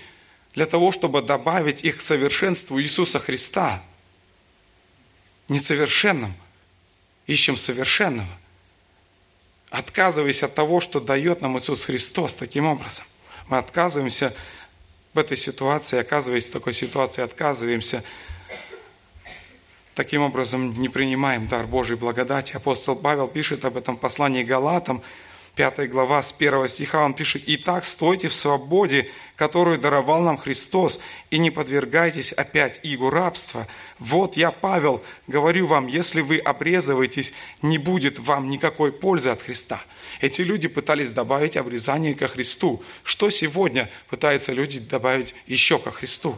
для 0.52 0.66
того, 0.66 0.92
чтобы 0.92 1.22
добавить 1.22 1.82
их 1.82 1.96
к 1.96 2.00
совершенству 2.02 2.78
Иисуса 2.82 3.18
Христа. 3.18 3.82
Несовершенным 5.48 6.34
ищем 7.26 7.56
совершенного 7.56 8.28
отказываясь 9.72 10.42
от 10.42 10.54
того, 10.54 10.80
что 10.80 11.00
дает 11.00 11.40
нам 11.40 11.58
Иисус 11.58 11.86
Христос 11.86 12.34
таким 12.34 12.66
образом. 12.66 13.06
Мы 13.48 13.56
отказываемся 13.56 14.34
в 15.14 15.18
этой 15.18 15.36
ситуации, 15.36 15.98
оказываясь 15.98 16.50
в 16.50 16.52
такой 16.52 16.74
ситуации, 16.74 17.22
отказываемся. 17.22 18.04
Таким 19.94 20.22
образом 20.22 20.78
не 20.78 20.90
принимаем 20.90 21.48
дар 21.48 21.66
Божьей 21.66 21.96
благодати. 21.96 22.54
Апостол 22.54 22.96
Павел 22.96 23.28
пишет 23.28 23.64
об 23.64 23.78
этом 23.78 23.96
в 23.96 24.00
послании 24.00 24.42
Галатам, 24.42 25.02
5 25.54 25.90
глава, 25.90 26.22
с 26.22 26.32
1 26.32 26.66
стиха 26.68 27.04
он 27.04 27.12
пишет, 27.12 27.42
«Итак, 27.46 27.84
стойте 27.84 28.28
в 28.28 28.34
свободе, 28.34 29.10
которую 29.36 29.78
даровал 29.78 30.22
нам 30.22 30.38
Христос, 30.38 30.98
и 31.30 31.36
не 31.36 31.50
подвергайтесь 31.50 32.32
опять 32.32 32.80
игу 32.82 33.10
рабства. 33.10 33.66
Вот 33.98 34.38
я, 34.38 34.50
Павел, 34.50 35.02
говорю 35.26 35.66
вам, 35.66 35.88
если 35.88 36.22
вы 36.22 36.38
обрезываетесь, 36.38 37.34
не 37.60 37.76
будет 37.76 38.18
вам 38.18 38.48
никакой 38.48 38.92
пользы 38.92 39.28
от 39.28 39.42
Христа». 39.42 39.82
Эти 40.22 40.40
люди 40.40 40.68
пытались 40.68 41.10
добавить 41.10 41.56
обрезание 41.56 42.14
ко 42.14 42.28
Христу. 42.28 42.82
Что 43.02 43.28
сегодня 43.28 43.90
пытаются 44.08 44.52
люди 44.52 44.78
добавить 44.78 45.34
еще 45.46 45.78
ко 45.78 45.90
Христу? 45.90 46.36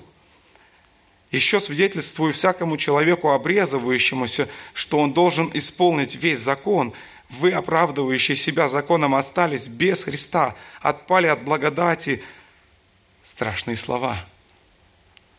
Еще 1.31 1.61
свидетельствую 1.61 2.33
всякому 2.33 2.77
человеку, 2.77 3.31
обрезывающемуся, 3.31 4.49
что 4.73 4.99
он 4.99 5.13
должен 5.13 5.51
исполнить 5.55 6.17
весь 6.17 6.41
закон– 6.41 6.93
вы, 7.35 7.53
оправдывающие 7.53 8.37
себя 8.37 8.69
законом, 8.69 9.15
остались 9.15 9.69
без 9.69 10.05
Христа, 10.05 10.55
отпали 10.81 11.27
от 11.27 11.43
благодати. 11.43 12.23
Страшные 13.23 13.77
слова. 13.77 14.25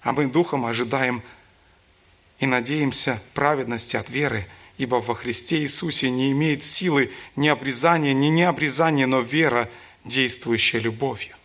А 0.02 0.12
мы 0.12 0.28
духом 0.28 0.66
ожидаем 0.66 1.24
и 2.40 2.46
надеемся 2.46 3.22
праведности 3.34 3.96
от 3.96 4.10
веры, 4.10 4.48
ибо 4.78 4.96
во 4.96 5.16
Христе 5.16 5.60
Иисусе 5.60 6.10
не 6.10 6.32
имеет 6.32 6.64
силы 6.64 7.12
ни 7.36 7.48
обрезания, 7.48 8.14
ни 8.14 8.28
необрезания, 8.28 9.08
но 9.08 9.22
вера, 9.22 9.70
действующая 10.04 10.80
любовью. 10.80 11.36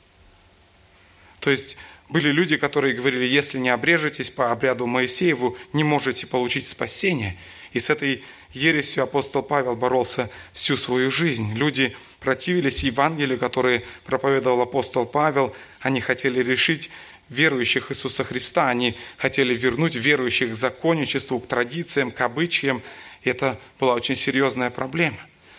То 1.40 1.50
есть 1.50 1.76
были 2.08 2.32
люди, 2.32 2.56
которые 2.56 2.94
говорили, 2.94 3.24
если 3.24 3.58
не 3.58 3.68
обрежетесь 3.68 4.30
по 4.30 4.50
обряду 4.50 4.86
Моисееву, 4.86 5.56
не 5.72 5.84
можете 5.84 6.26
получить 6.26 6.66
спасение. 6.66 7.36
И 7.72 7.78
с 7.78 7.88
этой 7.88 8.24
ересью 8.52 9.04
апостол 9.04 9.42
Павел 9.42 9.76
боролся 9.76 10.30
всю 10.52 10.76
свою 10.76 11.10
жизнь. 11.10 11.54
Люди 11.54 11.96
противились 12.18 12.84
Евангелию, 12.84 13.38
которое 13.38 13.84
проповедовал 14.04 14.60
апостол 14.62 15.06
Павел. 15.06 15.54
Они 15.80 16.00
хотели 16.00 16.42
решить 16.42 16.90
верующих 17.28 17.90
Иисуса 17.90 18.24
Христа. 18.24 18.68
Они 18.68 18.96
хотели 19.16 19.54
вернуть 19.54 19.94
верующих 19.94 20.52
к 20.52 20.54
законничеству, 20.54 21.38
к 21.38 21.46
традициям, 21.46 22.10
к 22.10 22.20
обычаям. 22.20 22.82
И 23.22 23.30
это 23.30 23.58
была 23.78 23.94
очень 23.94 24.16
серьезная 24.16 24.70
проблема. 24.70 25.18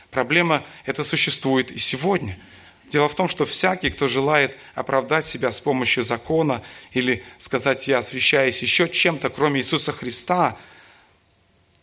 Проблема 0.09 0.65
эта 0.85 1.03
существует 1.03 1.71
и 1.71 1.77
сегодня. 1.77 2.37
Дело 2.89 3.07
в 3.07 3.15
том, 3.15 3.29
что 3.29 3.45
всякий, 3.45 3.89
кто 3.89 4.09
желает 4.09 4.57
оправдать 4.75 5.25
себя 5.25 5.53
с 5.53 5.61
помощью 5.61 6.03
закона 6.03 6.61
или 6.91 7.23
сказать 7.37 7.87
«я 7.87 7.99
освящаюсь 7.99 8.61
еще 8.61 8.89
чем-то, 8.89 9.29
кроме 9.29 9.61
Иисуса 9.61 9.93
Христа», 9.93 10.57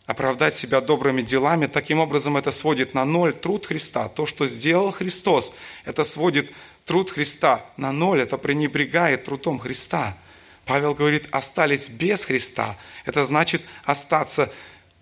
оправдать 0.09 0.55
себя 0.55 0.81
добрыми 0.81 1.21
делами. 1.21 1.67
Таким 1.67 1.99
образом, 1.99 2.35
это 2.35 2.49
сводит 2.49 2.95
на 2.95 3.05
ноль 3.05 3.31
труд 3.31 3.67
Христа. 3.67 4.07
То, 4.07 4.25
что 4.25 4.47
сделал 4.47 4.89
Христос, 4.89 5.51
это 5.85 6.03
сводит 6.03 6.51
труд 6.85 7.11
Христа 7.11 7.63
на 7.77 7.91
ноль, 7.91 8.21
это 8.21 8.39
пренебрегает 8.39 9.25
трудом 9.25 9.59
Христа. 9.59 10.17
Павел 10.65 10.95
говорит, 10.95 11.27
остались 11.29 11.89
без 11.89 12.25
Христа. 12.25 12.75
Это 13.05 13.23
значит 13.23 13.61
остаться 13.83 14.51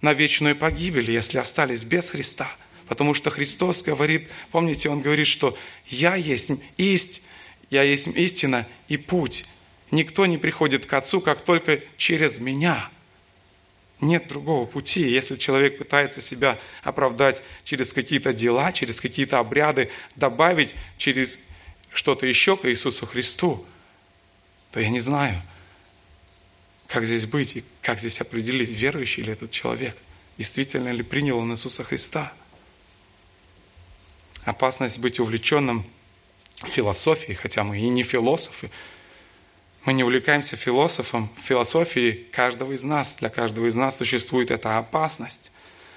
на 0.02 0.12
вечную 0.12 0.58
погибель, 0.58 1.10
если 1.10 1.38
остались 1.38 1.86
без 1.86 2.10
Христа. 2.10 2.52
Потому 2.90 3.14
что 3.14 3.30
Христос 3.30 3.84
говорит, 3.84 4.30
помните, 4.52 4.90
Он 4.90 5.00
говорит, 5.00 5.28
что 5.28 5.58
«Я 5.86 6.16
есть 6.16 6.52
исть, 6.76 7.24
я 7.70 7.84
есть 7.84 8.08
истина 8.08 8.68
и 8.90 8.98
путь. 8.98 9.46
Никто 9.90 10.26
не 10.26 10.38
приходит 10.38 10.86
к 10.86 10.92
Отцу, 10.92 11.22
как 11.22 11.40
только 11.46 11.80
через 11.96 12.40
Меня». 12.40 12.90
Нет 14.00 14.28
другого 14.28 14.66
пути. 14.66 15.10
Если 15.10 15.38
человек 15.38 15.80
пытается 15.80 16.22
себя 16.22 16.60
оправдать 16.84 17.42
через 17.64 17.94
какие-то 17.94 18.32
дела, 18.32 18.72
через 18.72 19.02
какие-то 19.02 19.40
обряды, 19.40 19.90
добавить 20.16 20.76
через 20.98 21.40
что-то 21.92 22.28
еще 22.28 22.58
к 22.58 22.66
Иисусу 22.66 23.08
Христу, 23.08 23.66
то 24.72 24.80
я 24.80 24.90
не 24.90 25.00
знаю, 25.00 25.42
как 26.88 27.06
здесь 27.06 27.26
быть 27.26 27.58
и 27.58 27.64
как 27.82 28.00
здесь 28.00 28.22
определить, 28.22 28.70
верующий 28.70 29.24
ли 29.24 29.34
этот 29.34 29.50
человек, 29.50 29.98
действительно 30.38 30.90
ли 30.90 31.02
принял 31.02 31.40
он 31.40 31.52
Иисуса 31.52 31.84
Христа. 31.84 32.32
Опасность 34.44 35.00
быть 35.00 35.20
увлеченным 35.20 35.86
философией, 36.66 37.34
хотя 37.34 37.64
мы 37.64 37.80
и 37.80 37.90
не 37.90 38.04
философы, 38.04 38.70
мы 39.88 39.94
не 39.94 40.04
увлекаемся 40.04 40.58
философом, 40.58 41.30
философией 41.42 42.26
каждого 42.34 42.74
из 42.74 42.84
нас. 42.84 43.16
Для 43.16 43.30
каждого 43.30 43.68
из 43.68 43.78
нас 43.78 43.96
существует 43.96 44.52
эта 44.52 44.78
опасность. 44.78 45.50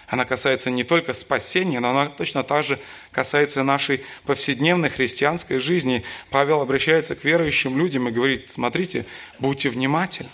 Она 0.06 0.24
касается 0.24 0.70
не 0.70 0.84
только 0.84 1.12
спасения, 1.12 1.80
но 1.80 1.90
она 1.90 2.06
точно 2.06 2.44
так 2.44 2.64
же 2.64 2.78
касается 3.10 3.64
нашей 3.64 4.04
повседневной 4.26 4.90
христианской 4.90 5.58
жизни. 5.58 6.04
Павел 6.30 6.60
обращается 6.60 7.16
к 7.16 7.24
верующим 7.24 7.76
людям 7.76 8.06
и 8.06 8.12
говорит, 8.12 8.48
смотрите, 8.48 9.06
будьте 9.40 9.68
внимательны. 9.70 10.30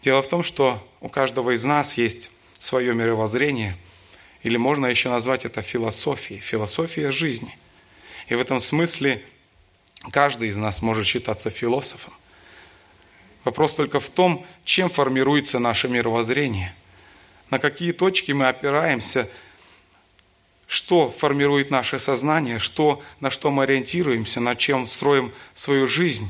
Дело 0.00 0.22
в 0.22 0.28
том, 0.28 0.42
что 0.42 0.82
у 1.02 1.10
каждого 1.10 1.54
из 1.54 1.64
нас 1.66 1.98
есть 1.98 2.30
свое 2.58 2.94
мировоззрение, 2.94 3.76
или 4.42 4.56
можно 4.56 4.86
еще 4.86 5.10
назвать 5.10 5.44
это 5.44 5.60
философией, 5.60 6.40
философия 6.40 7.12
жизни. 7.12 7.58
И 8.28 8.34
в 8.34 8.40
этом 8.40 8.58
смысле– 8.58 9.22
Каждый 10.10 10.48
из 10.48 10.56
нас 10.56 10.82
может 10.82 11.06
считаться 11.06 11.50
философом. 11.50 12.12
Вопрос 13.44 13.74
только 13.74 14.00
в 14.00 14.10
том, 14.10 14.44
чем 14.64 14.88
формируется 14.88 15.58
наше 15.58 15.88
мировоззрение, 15.88 16.74
на 17.50 17.58
какие 17.58 17.92
точки 17.92 18.32
мы 18.32 18.48
опираемся, 18.48 19.28
что 20.66 21.10
формирует 21.10 21.70
наше 21.70 21.98
сознание, 21.98 22.58
что, 22.58 23.00
на 23.20 23.30
что 23.30 23.50
мы 23.50 23.62
ориентируемся, 23.62 24.40
на 24.40 24.56
чем 24.56 24.88
строим 24.88 25.32
свою 25.54 25.86
жизнь 25.86 26.28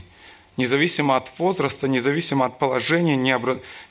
независимо 0.57 1.17
от 1.17 1.31
возраста, 1.39 1.89
независимо 1.89 2.47
от 2.47 2.59
положения, 2.59 3.17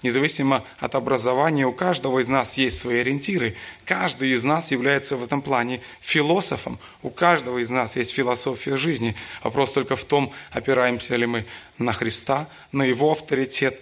независимо 0.02 0.64
от 0.80 0.96
образования, 0.96 1.66
у 1.66 1.72
каждого 1.72 2.20
из 2.20 2.28
нас 2.28 2.58
есть 2.58 2.80
свои 2.80 3.00
ориентиры. 3.00 3.56
Каждый 3.86 4.32
из 4.32 4.44
нас 4.44 4.72
является 4.72 5.16
в 5.16 5.24
этом 5.24 5.42
плане 5.42 5.82
философом. 6.00 6.80
У 7.04 7.10
каждого 7.10 7.60
из 7.60 7.70
нас 7.70 7.96
есть 7.96 8.12
философия 8.14 8.78
жизни. 8.78 9.16
Вопрос 9.44 9.74
только 9.74 9.96
в 9.96 10.04
том, 10.04 10.32
опираемся 10.52 11.16
ли 11.16 11.26
мы 11.26 11.46
на 11.78 11.94
Христа, 11.94 12.48
на 12.72 12.84
Его 12.84 13.12
авторитет. 13.12 13.80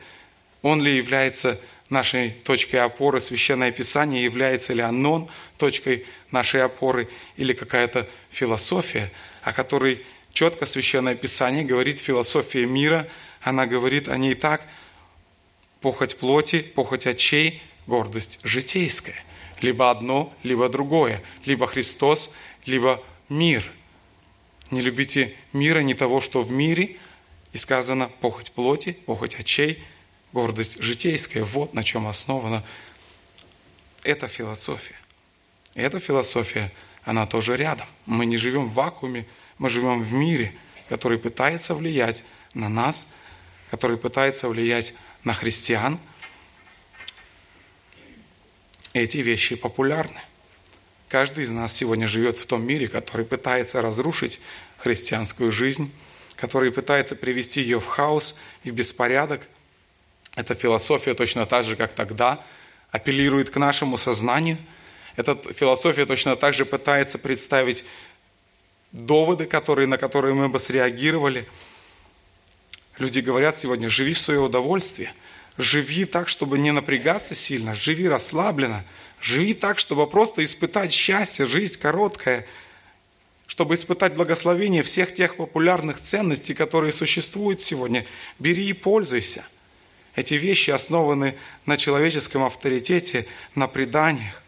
Он 0.61 0.81
ли 0.81 0.95
является 0.95 1.59
нашей 1.89 2.31
точкой 2.31 2.77
опоры, 2.77 3.21
Священное 3.21 3.71
Писание, 3.71 4.23
является 4.23 4.73
ли 4.73 4.81
оно 4.81 5.29
точкой 5.57 6.05
нашей 6.31 6.63
опоры 6.63 7.07
или 7.37 7.53
какая-то 7.53 8.07
философия, 8.29 9.11
о 9.43 9.53
которой 9.53 10.03
четко 10.33 10.65
Священное 10.65 11.15
Писание 11.15 11.63
говорит, 11.63 11.99
философия 11.99 12.65
мира, 12.65 13.07
она 13.41 13.65
говорит 13.65 14.09
о 14.09 14.17
ней 14.17 14.35
так, 14.35 14.67
похоть 15.79 16.17
плоти, 16.17 16.61
похоть 16.61 17.07
очей, 17.07 17.61
гордость 17.87 18.39
житейская. 18.43 19.23
Либо 19.61 19.89
одно, 19.89 20.33
либо 20.43 20.67
другое. 20.67 21.23
Либо 21.45 21.67
Христос, 21.67 22.31
либо 22.65 23.01
мир. 23.29 23.71
Не 24.71 24.81
любите 24.81 25.35
мира, 25.53 25.79
не 25.79 25.93
того, 25.93 26.19
что 26.19 26.41
в 26.41 26.51
мире. 26.51 26.97
И 27.53 27.57
сказано, 27.57 28.09
похоть 28.19 28.51
плоти, 28.51 28.93
похоть 29.05 29.35
очей, 29.35 29.81
гордость 30.33 30.81
житейская. 30.81 31.43
Вот 31.43 31.73
на 31.73 31.83
чем 31.83 32.07
основана 32.07 32.63
эта 34.03 34.27
философия. 34.27 34.95
Эта 35.75 35.99
философия, 35.99 36.71
она 37.03 37.25
тоже 37.25 37.55
рядом. 37.55 37.87
Мы 38.05 38.25
не 38.25 38.37
живем 38.37 38.67
в 38.67 38.73
вакууме, 38.73 39.27
мы 39.57 39.69
живем 39.69 40.01
в 40.01 40.13
мире, 40.13 40.53
который 40.89 41.17
пытается 41.17 41.73
влиять 41.75 42.23
на 42.53 42.69
нас, 42.69 43.07
который 43.71 43.97
пытается 43.97 44.47
влиять 44.47 44.93
на 45.23 45.33
христиан. 45.33 45.99
Эти 48.93 49.17
вещи 49.17 49.55
популярны. 49.55 50.21
Каждый 51.09 51.43
из 51.43 51.51
нас 51.51 51.75
сегодня 51.75 52.07
живет 52.07 52.37
в 52.37 52.45
том 52.45 52.65
мире, 52.65 52.87
который 52.87 53.25
пытается 53.25 53.81
разрушить 53.81 54.39
христианскую 54.77 55.51
жизнь, 55.51 55.91
который 56.35 56.71
пытается 56.71 57.15
привести 57.15 57.61
ее 57.61 57.79
в 57.79 57.85
хаос 57.85 58.35
и 58.63 58.71
в 58.71 58.73
беспорядок. 58.73 59.47
Эта 60.35 60.55
философия 60.55 61.13
точно 61.13 61.45
так 61.45 61.63
же, 61.63 61.75
как 61.75 61.93
тогда, 61.93 62.43
апеллирует 62.91 63.49
к 63.49 63.57
нашему 63.57 63.97
сознанию. 63.97 64.57
Эта 65.15 65.35
философия 65.53 66.05
точно 66.05 66.35
так 66.35 66.53
же 66.53 66.65
пытается 66.65 67.19
представить 67.19 67.85
доводы, 68.93 69.45
которые, 69.45 69.87
на 69.87 69.97
которые 69.97 70.33
мы 70.33 70.47
бы 70.47 70.59
среагировали. 70.59 71.47
Люди 72.99 73.19
говорят 73.19 73.59
сегодня, 73.59 73.89
живи 73.89 74.13
в 74.13 74.19
свое 74.19 74.39
удовольствие, 74.39 75.11
живи 75.57 76.05
так, 76.05 76.29
чтобы 76.29 76.59
не 76.59 76.71
напрягаться 76.71 77.35
сильно, 77.35 77.73
живи 77.73 78.07
расслабленно, 78.07 78.85
живи 79.19 79.55
так, 79.55 79.79
чтобы 79.79 80.07
просто 80.07 80.43
испытать 80.43 80.93
счастье, 80.93 81.47
жизнь 81.47 81.79
короткая, 81.79 82.45
чтобы 83.47 83.73
испытать 83.73 84.15
благословение 84.15 84.83
всех 84.83 85.13
тех 85.13 85.37
популярных 85.37 85.99
ценностей, 85.99 86.53
которые 86.53 86.91
существуют 86.91 87.61
сегодня. 87.61 88.05
Бери 88.37 88.67
и 88.67 88.73
пользуйся. 88.73 89.43
Эти 90.15 90.35
вещи 90.35 90.69
основаны 90.69 91.35
на 91.65 91.77
человеческом 91.77 92.43
авторитете, 92.43 93.25
на 93.55 93.67
преданиях. 93.67 94.42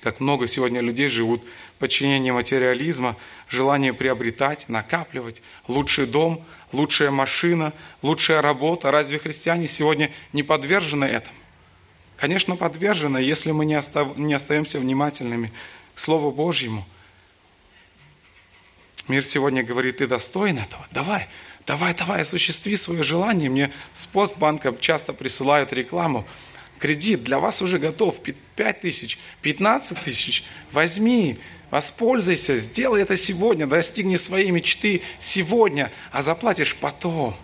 Как 0.00 0.20
много 0.20 0.46
сегодня 0.46 0.80
людей 0.80 1.08
живут 1.08 1.42
подчинение 1.78 2.32
материализма, 2.32 3.16
желание 3.48 3.92
приобретать, 3.92 4.68
накапливать, 4.68 5.42
лучший 5.68 6.06
дом, 6.06 6.44
лучшая 6.72 7.10
машина, 7.10 7.72
лучшая 8.02 8.42
работа. 8.42 8.90
Разве 8.90 9.18
христиане 9.18 9.66
сегодня 9.66 10.12
не 10.32 10.42
подвержены 10.42 11.04
этому? 11.04 11.36
Конечно, 12.16 12.56
подвержены, 12.56 13.18
если 13.18 13.52
мы 13.52 13.66
не, 13.66 13.74
остав... 13.74 14.16
не 14.16 14.34
остаемся 14.34 14.78
внимательными 14.78 15.50
к 15.94 15.98
Слову 15.98 16.30
Божьему. 16.30 16.86
Мир 19.08 19.24
сегодня 19.24 19.62
говорит, 19.62 19.98
ты 19.98 20.06
достоин 20.06 20.58
этого. 20.58 20.86
Давай, 20.90 21.28
давай, 21.66 21.94
давай, 21.94 22.22
осуществи 22.22 22.76
свое 22.76 23.02
желание. 23.02 23.50
Мне 23.50 23.72
с 23.92 24.06
постбанка 24.06 24.74
часто 24.80 25.12
присылают 25.12 25.72
рекламу 25.72 26.26
кредит 26.78 27.24
для 27.24 27.38
вас 27.38 27.62
уже 27.62 27.78
готов, 27.78 28.20
5 28.22 28.80
тысяч, 28.80 29.18
15 29.42 30.00
тысяч, 30.00 30.44
возьми, 30.72 31.38
воспользуйся, 31.70 32.56
сделай 32.56 33.02
это 33.02 33.16
сегодня, 33.16 33.66
достигни 33.66 34.16
своей 34.16 34.50
мечты 34.50 35.02
сегодня, 35.18 35.92
а 36.12 36.22
заплатишь 36.22 36.76
потом. 36.76 37.36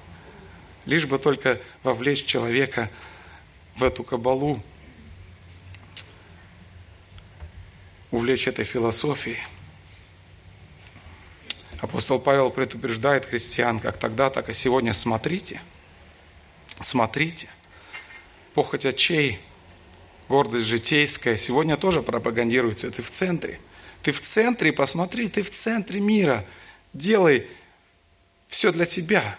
Лишь 0.84 1.06
бы 1.06 1.18
только 1.18 1.60
вовлечь 1.82 2.24
человека 2.24 2.90
в 3.76 3.84
эту 3.84 4.02
кабалу, 4.04 4.60
увлечь 8.10 8.48
этой 8.48 8.64
философией. 8.64 9.38
Апостол 11.80 12.20
Павел 12.20 12.50
предупреждает 12.50 13.24
христиан, 13.24 13.80
как 13.80 13.96
тогда, 13.96 14.30
так 14.30 14.48
и 14.48 14.52
сегодня, 14.52 14.92
смотрите, 14.92 15.60
смотрите– 16.80 17.48
похоть 18.54 18.86
очей, 18.86 19.40
гордость 20.28 20.66
житейская, 20.66 21.36
сегодня 21.36 21.76
тоже 21.76 22.02
пропагандируется. 22.02 22.90
Ты 22.90 23.02
в 23.02 23.10
центре. 23.10 23.60
Ты 24.02 24.12
в 24.12 24.20
центре, 24.20 24.72
посмотри, 24.72 25.28
ты 25.28 25.42
в 25.42 25.50
центре 25.50 26.00
мира. 26.00 26.44
Делай 26.92 27.46
все 28.48 28.72
для 28.72 28.84
тебя. 28.84 29.38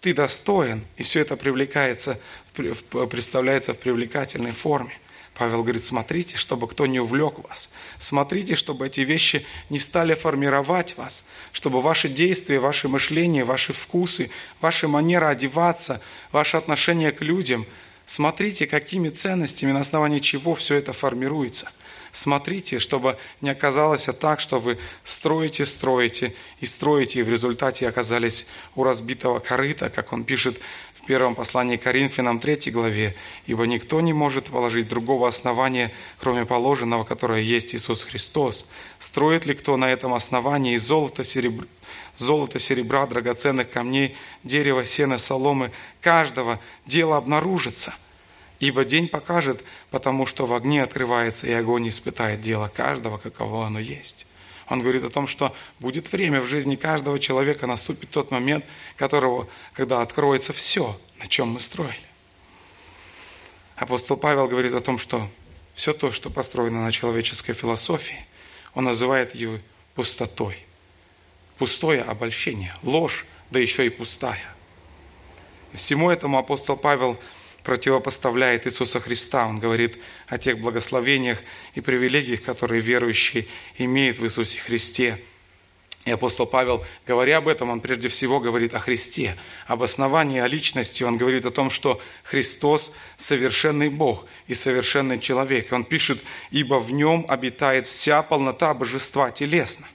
Ты 0.00 0.12
достоин, 0.12 0.84
и 0.98 1.02
все 1.02 1.20
это 1.20 1.36
привлекается, 1.36 2.20
представляется 2.52 3.72
в 3.72 3.78
привлекательной 3.78 4.52
форме. 4.52 4.92
Павел 5.32 5.62
говорит, 5.62 5.82
смотрите, 5.82 6.36
чтобы 6.36 6.68
кто 6.68 6.86
не 6.86 7.00
увлек 7.00 7.38
вас. 7.48 7.70
Смотрите, 7.98 8.54
чтобы 8.54 8.86
эти 8.86 9.00
вещи 9.00 9.44
не 9.70 9.78
стали 9.78 10.14
формировать 10.14 10.96
вас, 10.96 11.26
чтобы 11.52 11.80
ваши 11.80 12.08
действия, 12.08 12.60
ваше 12.60 12.88
мышление, 12.88 13.44
ваши 13.44 13.72
вкусы, 13.72 14.30
ваша 14.60 14.86
манера 14.88 15.30
одеваться, 15.30 16.02
ваше 16.32 16.56
отношение 16.56 17.10
к 17.10 17.22
людям– 17.22 17.66
Смотрите, 18.06 18.66
какими 18.66 19.08
ценностями, 19.08 19.72
на 19.72 19.80
основании 19.80 20.18
чего 20.18 20.54
все 20.54 20.76
это 20.76 20.92
формируется. 20.92 21.70
Смотрите, 22.12 22.78
чтобы 22.78 23.18
не 23.40 23.50
оказалось 23.50 24.08
так, 24.20 24.38
что 24.38 24.60
вы 24.60 24.78
строите, 25.02 25.66
строите 25.66 26.32
и 26.60 26.66
строите, 26.66 27.18
и 27.18 27.22
в 27.22 27.28
результате 27.28 27.88
оказались 27.88 28.46
у 28.76 28.84
разбитого 28.84 29.40
корыта, 29.40 29.88
как 29.88 30.12
он 30.12 30.22
пишет 30.22 30.60
в 31.04 31.06
первом 31.06 31.34
послании 31.34 31.76
Коринфянам 31.76 32.40
3 32.40 32.70
главе, 32.70 33.14
«Ибо 33.46 33.66
никто 33.66 34.00
не 34.00 34.14
может 34.14 34.46
положить 34.46 34.88
другого 34.88 35.28
основания, 35.28 35.92
кроме 36.18 36.46
положенного, 36.46 37.04
которое 37.04 37.42
есть 37.42 37.74
Иисус 37.74 38.04
Христос. 38.04 38.64
Строит 38.98 39.44
ли 39.44 39.52
кто 39.52 39.76
на 39.76 39.92
этом 39.92 40.14
основании 40.14 40.76
из 40.76 40.82
золота, 40.82 41.22
серебра, 41.22 41.66
золота, 42.16 42.58
серебра, 42.58 43.06
драгоценных 43.06 43.70
камней, 43.70 44.16
дерева, 44.44 44.86
сена, 44.86 45.18
соломы, 45.18 45.72
каждого 46.00 46.58
дело 46.86 47.18
обнаружится. 47.18 47.92
Ибо 48.58 48.86
день 48.86 49.06
покажет, 49.06 49.62
потому 49.90 50.24
что 50.24 50.46
в 50.46 50.54
огне 50.54 50.82
открывается, 50.82 51.46
и 51.46 51.52
огонь 51.52 51.86
испытает 51.90 52.40
дело 52.40 52.72
каждого, 52.74 53.18
каково 53.18 53.66
оно 53.66 53.78
есть. 53.78 54.26
Он 54.68 54.80
говорит 54.80 55.04
о 55.04 55.10
том, 55.10 55.26
что 55.26 55.54
будет 55.78 56.10
время 56.12 56.40
в 56.40 56.46
жизни 56.46 56.76
каждого 56.76 57.18
человека, 57.18 57.66
наступит 57.66 58.10
тот 58.10 58.30
момент, 58.30 58.64
которого, 58.96 59.48
когда 59.72 60.00
откроется 60.00 60.52
все, 60.52 60.98
на 61.18 61.26
чем 61.26 61.48
мы 61.48 61.60
строили. 61.60 61.98
Апостол 63.76 64.16
Павел 64.16 64.48
говорит 64.48 64.72
о 64.74 64.80
том, 64.80 64.98
что 64.98 65.28
все 65.74 65.92
то, 65.92 66.12
что 66.12 66.30
построено 66.30 66.84
на 66.84 66.92
человеческой 66.92 67.52
философии, 67.52 68.24
он 68.74 68.84
называет 68.84 69.34
его 69.34 69.58
пустотой– 69.94 70.58
Пустое 71.58 72.02
обольщение, 72.02 72.74
ложь, 72.82 73.24
да 73.50 73.60
еще 73.60 73.86
и 73.86 73.88
пустая. 73.88 74.42
Всему 75.72 76.10
этому 76.10 76.38
апостол 76.38 76.76
Павел 76.76 77.18
противопоставляет 77.64 78.66
Иисуса 78.66 79.00
Христа. 79.00 79.46
Он 79.46 79.58
говорит 79.58 79.98
о 80.28 80.38
тех 80.38 80.60
благословениях 80.60 81.38
и 81.74 81.80
привилегиях, 81.80 82.42
которые 82.42 82.80
верующий 82.80 83.48
имеет 83.78 84.18
в 84.18 84.24
Иисусе 84.24 84.60
Христе. 84.60 85.18
И 86.04 86.10
апостол 86.10 86.44
Павел, 86.44 86.84
говоря 87.06 87.38
об 87.38 87.48
этом, 87.48 87.70
он 87.70 87.80
прежде 87.80 88.08
всего 88.08 88.38
говорит 88.38 88.74
о 88.74 88.78
Христе, 88.78 89.36
об 89.66 89.82
основании, 89.82 90.38
о 90.38 90.46
личности. 90.46 91.02
Он 91.02 91.16
говорит 91.16 91.46
о 91.46 91.50
том, 91.50 91.70
что 91.70 91.98
Христос– 92.24 92.92
совершенный 93.16 93.88
Бог 93.88 94.26
и 94.46 94.52
совершенный 94.52 95.18
человек. 95.18 95.72
Он 95.72 95.82
пишет, 95.82 96.22
«Ибо 96.50 96.78
в 96.78 96.92
нем 96.92 97.24
обитает 97.26 97.86
вся 97.86 98.22
полнота 98.22 98.74
божества 98.74 99.30
телесно». 99.30 99.88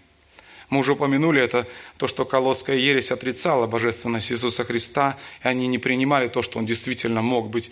Мы 0.69 0.79
уже 0.79 0.93
упомянули 0.93 1.41
это, 1.41 1.67
то, 1.97 2.07
что 2.07 2.25
Колосская 2.25 2.75
ересь 2.75 3.11
отрицала 3.11 3.65
божественность 3.65 4.31
Иисуса 4.31 4.63
Христа, 4.63 5.17
и 5.43 5.47
они 5.47 5.67
не 5.67 5.79
принимали 5.79 6.27
то, 6.27 6.41
что 6.41 6.59
Он 6.59 6.65
действительно 6.65 7.21
мог 7.21 7.49
быть 7.49 7.71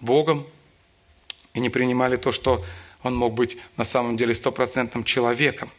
Богом, 0.00 0.46
и 1.52 1.60
не 1.60 1.68
принимали 1.68 2.16
то, 2.16 2.32
что 2.32 2.64
Он 3.02 3.14
мог 3.14 3.34
быть 3.34 3.58
на 3.76 3.84
самом 3.84 4.16
деле 4.16 4.32
стопроцентным 4.32 5.04
человеком. 5.04 5.70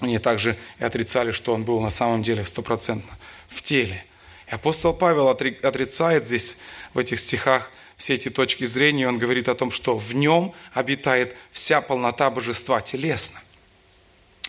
Они 0.00 0.18
также 0.18 0.58
и 0.78 0.84
отрицали, 0.84 1.32
что 1.32 1.54
Он 1.54 1.64
был 1.64 1.80
на 1.80 1.90
самом 1.90 2.22
деле 2.22 2.44
стопроцентно 2.44 3.16
в 3.48 3.62
теле. 3.62 4.04
И 4.48 4.50
апостол 4.50 4.92
Павел 4.92 5.28
отрицает 5.28 6.26
здесь, 6.26 6.58
в 6.92 6.98
этих 6.98 7.20
стихах, 7.20 7.70
все 7.96 8.14
эти 8.14 8.30
точки 8.30 8.64
зрения, 8.64 9.06
он 9.06 9.18
говорит 9.18 9.48
о 9.48 9.54
том, 9.54 9.70
что 9.70 9.96
в 9.96 10.14
нем 10.14 10.52
обитает 10.72 11.36
вся 11.52 11.80
полнота 11.80 12.30
божества 12.30 12.80
телесно. 12.80 13.40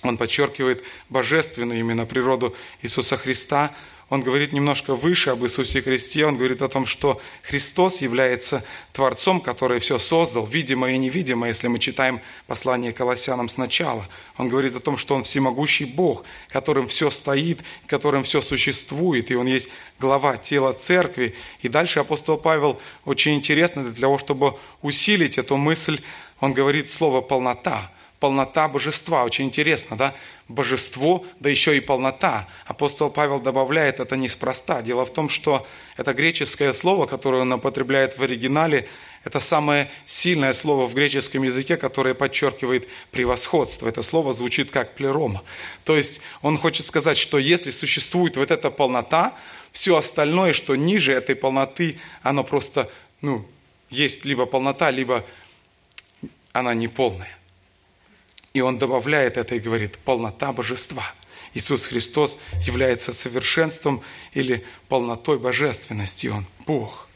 Он 0.03 0.17
подчеркивает 0.17 0.83
божественную 1.09 1.79
именно 1.79 2.05
природу 2.05 2.55
Иисуса 2.81 3.17
Христа, 3.17 3.73
он 4.13 4.21
говорит 4.21 4.53
немножко 4.53 4.93
выше 4.93 5.31
об 5.31 5.43
Иисусе 5.43 5.81
Христе. 5.81 6.27
Он 6.27 6.37
говорит 6.37 6.61
о 6.61 6.67
том, 6.67 6.85
что 6.85 7.19
Христос 7.41 7.99
является 8.01 8.63
Творцом, 8.91 9.41
который 9.41 9.79
все 9.79 9.97
создал, 9.97 10.45
видимое 10.45 10.93
и 10.93 10.97
невидимое, 10.99 11.49
если 11.49 11.67
мы 11.67 11.79
читаем 11.79 12.21
послание 12.45 12.93
Колоссянам 12.93 13.49
сначала. 13.49 14.07
Он 14.37 14.49
говорит 14.49 14.75
о 14.75 14.81
том, 14.81 14.97
что 14.97 15.15
Он 15.15 15.23
всемогущий 15.23 15.85
Бог, 15.85 16.25
которым 16.49 16.87
все 16.87 17.09
стоит, 17.09 17.63
которым 17.87 18.23
все 18.23 18.41
существует, 18.41 19.31
и 19.31 19.35
Он 19.35 19.47
есть 19.47 19.69
глава 19.99 20.37
тела 20.37 20.73
церкви. 20.73 21.33
И 21.61 21.67
дальше 21.67 21.99
апостол 21.99 22.37
Павел 22.37 22.79
очень 23.05 23.33
интересно 23.33 23.83
для 23.83 23.99
того, 23.99 24.19
чтобы 24.19 24.59
усилить 24.83 25.39
эту 25.39 25.57
мысль, 25.57 25.99
он 26.39 26.53
говорит 26.53 26.87
слово 26.87 27.21
«полнота» 27.21 27.91
полнота 28.23 28.69
божества. 28.69 29.25
Очень 29.25 29.47
интересно, 29.47 29.97
да? 29.97 30.15
Божество, 30.47 31.25
да 31.41 31.49
еще 31.49 31.75
и 31.75 31.81
полнота. 31.81 32.47
Апостол 32.65 33.09
Павел 33.09 33.41
добавляет 33.41 33.99
это 33.99 34.15
неспроста. 34.15 34.81
Дело 34.81 35.03
в 35.03 35.11
том, 35.11 35.27
что 35.27 35.67
это 35.97 36.13
греческое 36.13 36.71
слово, 36.71 37.05
которое 37.05 37.41
он 37.41 37.51
употребляет 37.51 38.17
в 38.17 38.23
оригинале, 38.23 38.87
это 39.25 39.41
самое 39.41 39.91
сильное 40.05 40.53
слово 40.53 40.87
в 40.87 40.93
греческом 40.93 41.43
языке, 41.43 41.75
которое 41.75 42.13
подчеркивает 42.13 42.87
превосходство. 43.11 43.89
Это 43.89 44.01
слово 44.01 44.31
звучит 44.31 44.71
как 44.71 44.95
плерома. 44.95 45.43
То 45.83 45.97
есть 45.97 46.21
он 46.41 46.57
хочет 46.57 46.85
сказать, 46.85 47.17
что 47.17 47.37
если 47.37 47.71
существует 47.71 48.37
вот 48.37 48.51
эта 48.51 48.71
полнота, 48.71 49.33
все 49.73 49.97
остальное, 49.97 50.53
что 50.53 50.77
ниже 50.77 51.11
этой 51.11 51.35
полноты, 51.35 51.99
оно 52.21 52.45
просто, 52.45 52.89
ну, 53.19 53.45
есть 53.89 54.23
либо 54.23 54.45
полнота, 54.45 54.91
либо 54.91 55.25
она 56.53 56.73
неполная. 56.73 57.37
И 58.53 58.61
он 58.61 58.77
добавляет 58.77 59.37
это 59.37 59.55
и 59.55 59.59
говорит, 59.59 59.97
полнота 59.97 60.51
божества. 60.51 61.11
Иисус 61.55 61.87
Христос 61.87 62.37
является 62.65 63.11
совершенством 63.11 64.01
или 64.33 64.63
полнотой 64.89 65.39
божественности. 65.39 66.27
Он 66.27 66.45
Бог. 66.65 67.07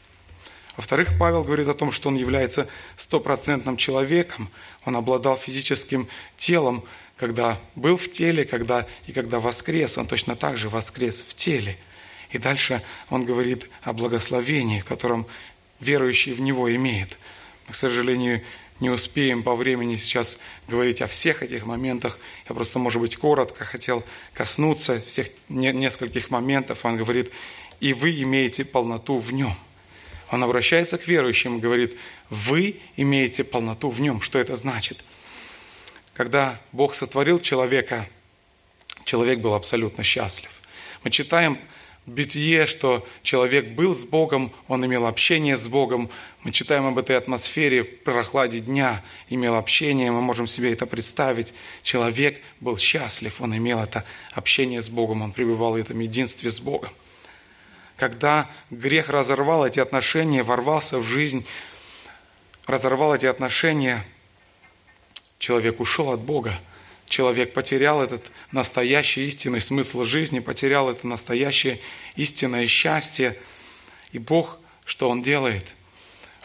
Во-вторых, 0.76 1.10
Павел 1.18 1.42
говорит 1.44 1.68
о 1.68 1.74
том, 1.74 1.90
что 1.90 2.08
он 2.08 2.16
является 2.16 2.68
стопроцентным 2.96 3.76
человеком. 3.76 4.48
Он 4.84 4.96
обладал 4.96 5.36
физическим 5.36 6.08
телом, 6.36 6.84
когда 7.16 7.60
был 7.74 7.96
в 7.96 8.10
теле, 8.10 8.44
когда, 8.44 8.86
и 9.06 9.12
когда 9.12 9.40
воскрес. 9.40 9.98
Он 9.98 10.06
точно 10.06 10.36
так 10.36 10.56
же 10.56 10.68
воскрес 10.68 11.20
в 11.20 11.34
теле. 11.34 11.76
И 12.30 12.38
дальше 12.38 12.82
он 13.10 13.24
говорит 13.24 13.68
о 13.82 13.92
благословении, 13.92 14.80
котором 14.80 15.26
верующий 15.80 16.32
в 16.32 16.40
него 16.40 16.72
имеет. 16.74 17.16
к 17.68 17.74
сожалению, 17.74 18.42
не 18.80 18.90
успеем 18.90 19.42
по 19.42 19.54
времени 19.54 19.96
сейчас 19.96 20.38
говорить 20.68 21.02
о 21.02 21.06
всех 21.06 21.42
этих 21.42 21.66
моментах. 21.66 22.18
Я 22.48 22.54
просто, 22.54 22.78
может 22.78 23.00
быть, 23.00 23.16
коротко 23.16 23.64
хотел 23.64 24.04
коснуться 24.34 25.00
всех 25.00 25.28
нескольких 25.48 26.30
моментов. 26.30 26.84
Он 26.84 26.96
говорит, 26.96 27.32
и 27.80 27.92
вы 27.92 28.22
имеете 28.22 28.64
полноту 28.64 29.18
в 29.18 29.32
нем. 29.32 29.54
Он 30.30 30.44
обращается 30.44 30.98
к 30.98 31.08
верующим 31.08 31.58
и 31.58 31.60
говорит, 31.60 31.96
вы 32.30 32.80
имеете 32.96 33.44
полноту 33.44 33.88
в 33.88 34.00
нем. 34.00 34.20
Что 34.20 34.38
это 34.38 34.56
значит? 34.56 35.02
Когда 36.14 36.60
Бог 36.72 36.94
сотворил 36.94 37.40
человека, 37.40 38.08
человек 39.04 39.38
был 39.38 39.54
абсолютно 39.54 40.04
счастлив. 40.04 40.50
Мы 41.02 41.10
читаем 41.10 41.58
бытие, 42.08 42.66
что 42.66 43.06
человек 43.22 43.68
был 43.68 43.94
с 43.94 44.04
Богом, 44.04 44.52
он 44.66 44.84
имел 44.84 45.06
общение 45.06 45.56
с 45.56 45.68
Богом. 45.68 46.10
Мы 46.42 46.52
читаем 46.52 46.86
об 46.86 46.98
этой 46.98 47.16
атмосфере 47.16 47.84
прохладе 47.84 48.60
дня, 48.60 49.04
имел 49.28 49.54
общение, 49.54 50.10
мы 50.10 50.20
можем 50.20 50.46
себе 50.46 50.72
это 50.72 50.86
представить. 50.86 51.54
Человек 51.82 52.40
был 52.60 52.76
счастлив, 52.78 53.40
он 53.40 53.56
имел 53.56 53.80
это 53.80 54.04
общение 54.32 54.80
с 54.80 54.88
Богом, 54.88 55.22
он 55.22 55.32
пребывал 55.32 55.72
в 55.72 55.76
этом 55.76 55.98
единстве 56.00 56.50
с 56.50 56.60
Богом. 56.60 56.90
Когда 57.96 58.48
грех 58.70 59.08
разорвал 59.08 59.66
эти 59.66 59.80
отношения, 59.80 60.42
ворвался 60.42 60.98
в 60.98 61.04
жизнь, 61.04 61.44
разорвал 62.66 63.14
эти 63.14 63.26
отношения, 63.26 64.04
человек 65.38 65.80
ушел 65.80 66.12
от 66.12 66.20
Бога, 66.20 66.58
человек 67.08 67.52
потерял 67.52 68.02
этот 68.02 68.30
настоящий 68.52 69.26
истинный 69.26 69.60
смысл 69.60 70.04
жизни, 70.04 70.40
потерял 70.40 70.90
это 70.90 71.06
настоящее 71.06 71.80
истинное 72.16 72.66
счастье. 72.66 73.36
И 74.12 74.18
Бог, 74.18 74.58
что 74.84 75.08
Он 75.08 75.22
делает? 75.22 75.74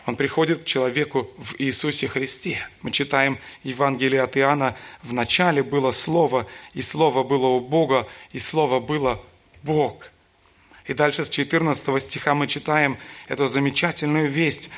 Он 0.06 0.18
приходит 0.18 0.64
к 0.64 0.66
человеку 0.66 1.30
в 1.38 1.56
Иисусе 1.60 2.08
Христе. 2.08 2.68
Мы 2.82 2.92
читаем 2.92 3.40
Евангелие 3.64 4.22
от 4.22 4.36
Иоанна. 4.38 4.76
В 5.02 5.14
начале 5.14 5.64
было 5.64 5.92
Слово, 5.92 6.46
и 6.74 6.82
Слово 6.82 7.24
было 7.24 7.48
у 7.48 7.62
Бога, 7.62 8.08
и 8.34 8.40
Слово 8.40 8.82
было 8.82 9.22
Бог. 9.62 10.12
И 10.88 10.94
дальше 10.94 11.24
с 11.24 11.30
14 11.30 12.02
стиха 12.02 12.36
мы 12.36 12.48
читаем 12.48 12.98
эту 13.30 13.48
замечательную 13.48 14.30
весть. 14.30 14.70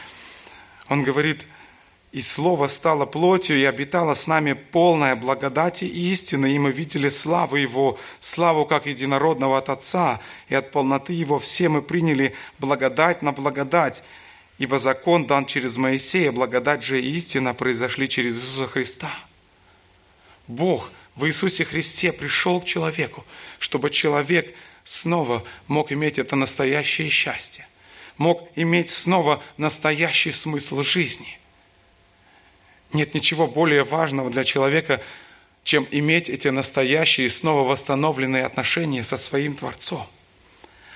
Он 0.90 1.04
говорит, 1.04 1.48
и 2.16 2.22
Слово 2.22 2.68
стало 2.68 3.06
плотью 3.06 3.58
и 3.58 3.66
обитало 3.66 4.14
с 4.14 4.26
нами 4.26 4.54
полная 4.54 5.18
благодати 5.18 5.84
и 5.84 6.12
истины, 6.12 6.56
и 6.56 6.58
мы 6.58 6.72
видели 6.72 7.10
славу 7.10 7.58
Его, 7.58 8.00
славу 8.22 8.66
как 8.66 8.86
единородного 8.86 9.58
от 9.58 9.68
Отца, 9.68 10.22
и 10.48 10.56
от 10.56 10.72
полноты 10.72 11.12
Его 11.12 11.40
все 11.40 11.68
мы 11.68 11.82
приняли 11.82 12.34
благодать 12.58 13.22
на 13.22 13.34
благодать, 13.34 14.02
ибо 14.60 14.80
закон 14.80 15.28
дан 15.28 15.46
через 15.46 15.76
Моисея, 15.76 16.32
благодать 16.32 16.86
же 16.86 17.02
и 17.02 17.18
истина 17.18 17.54
произошли 17.54 18.08
через 18.08 18.38
Иисуса 18.38 18.68
Христа. 18.70 19.14
Бог 20.48 20.90
в 21.18 21.26
Иисусе 21.26 21.66
Христе 21.66 22.14
пришел 22.14 22.62
к 22.62 22.66
человеку, 22.66 23.26
чтобы 23.60 23.90
человек 23.90 24.56
снова 24.86 25.44
мог 25.68 25.92
иметь 25.92 26.18
это 26.18 26.38
настоящее 26.38 27.10
счастье, 27.10 27.68
мог 28.18 28.48
иметь 28.56 28.90
снова 28.90 29.44
настоящий 29.58 30.32
смысл 30.32 30.82
жизни– 30.82 31.40
нет 32.96 33.14
ничего 33.14 33.48
более 33.48 33.84
важного 33.84 34.30
для 34.30 34.44
человека, 34.44 35.02
чем 35.64 35.88
иметь 35.92 36.30
эти 36.30 36.48
настоящие, 36.48 37.30
снова 37.30 37.68
восстановленные 37.68 38.46
отношения 38.46 39.04
со 39.04 39.18
своим 39.18 39.56
Творцом. 39.56 40.06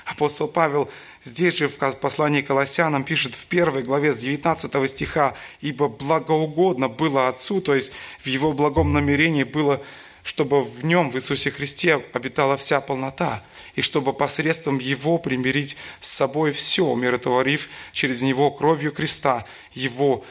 Апостол 0.05 0.47
Павел 0.47 0.89
здесь 1.23 1.57
же 1.57 1.67
в 1.67 1.77
послании 1.77 2.41
к 2.41 2.47
Колоссянам 2.47 3.03
пишет 3.03 3.35
в 3.35 3.45
первой 3.45 3.83
главе 3.83 4.11
с 4.11 4.19
19 4.19 4.89
стиха, 4.89 5.35
«Ибо 5.61 5.87
благоугодно 5.87 6.87
было 6.87 7.27
Отцу», 7.27 7.61
то 7.61 7.75
есть 7.75 7.91
в 8.19 8.25
Его 8.25 8.53
благом 8.53 8.91
намерении 8.91 9.43
было, 9.43 9.81
чтобы 10.23 10.63
в 10.63 10.83
Нем, 10.83 11.11
в 11.11 11.15
Иисусе 11.15 11.51
Христе, 11.51 12.03
обитала 12.13 12.57
вся 12.57 12.81
полнота, 12.81 13.43
и 13.75 13.81
чтобы 13.81 14.13
посредством 14.13 14.79
Его 14.79 15.19
примирить 15.19 15.77
с 15.99 16.09
собой 16.09 16.53
все, 16.53 16.85
умиротворив 16.85 17.69
через 17.91 18.23
Него 18.23 18.49
кровью 18.49 18.91
креста 18.91 19.45
Его 19.73 20.25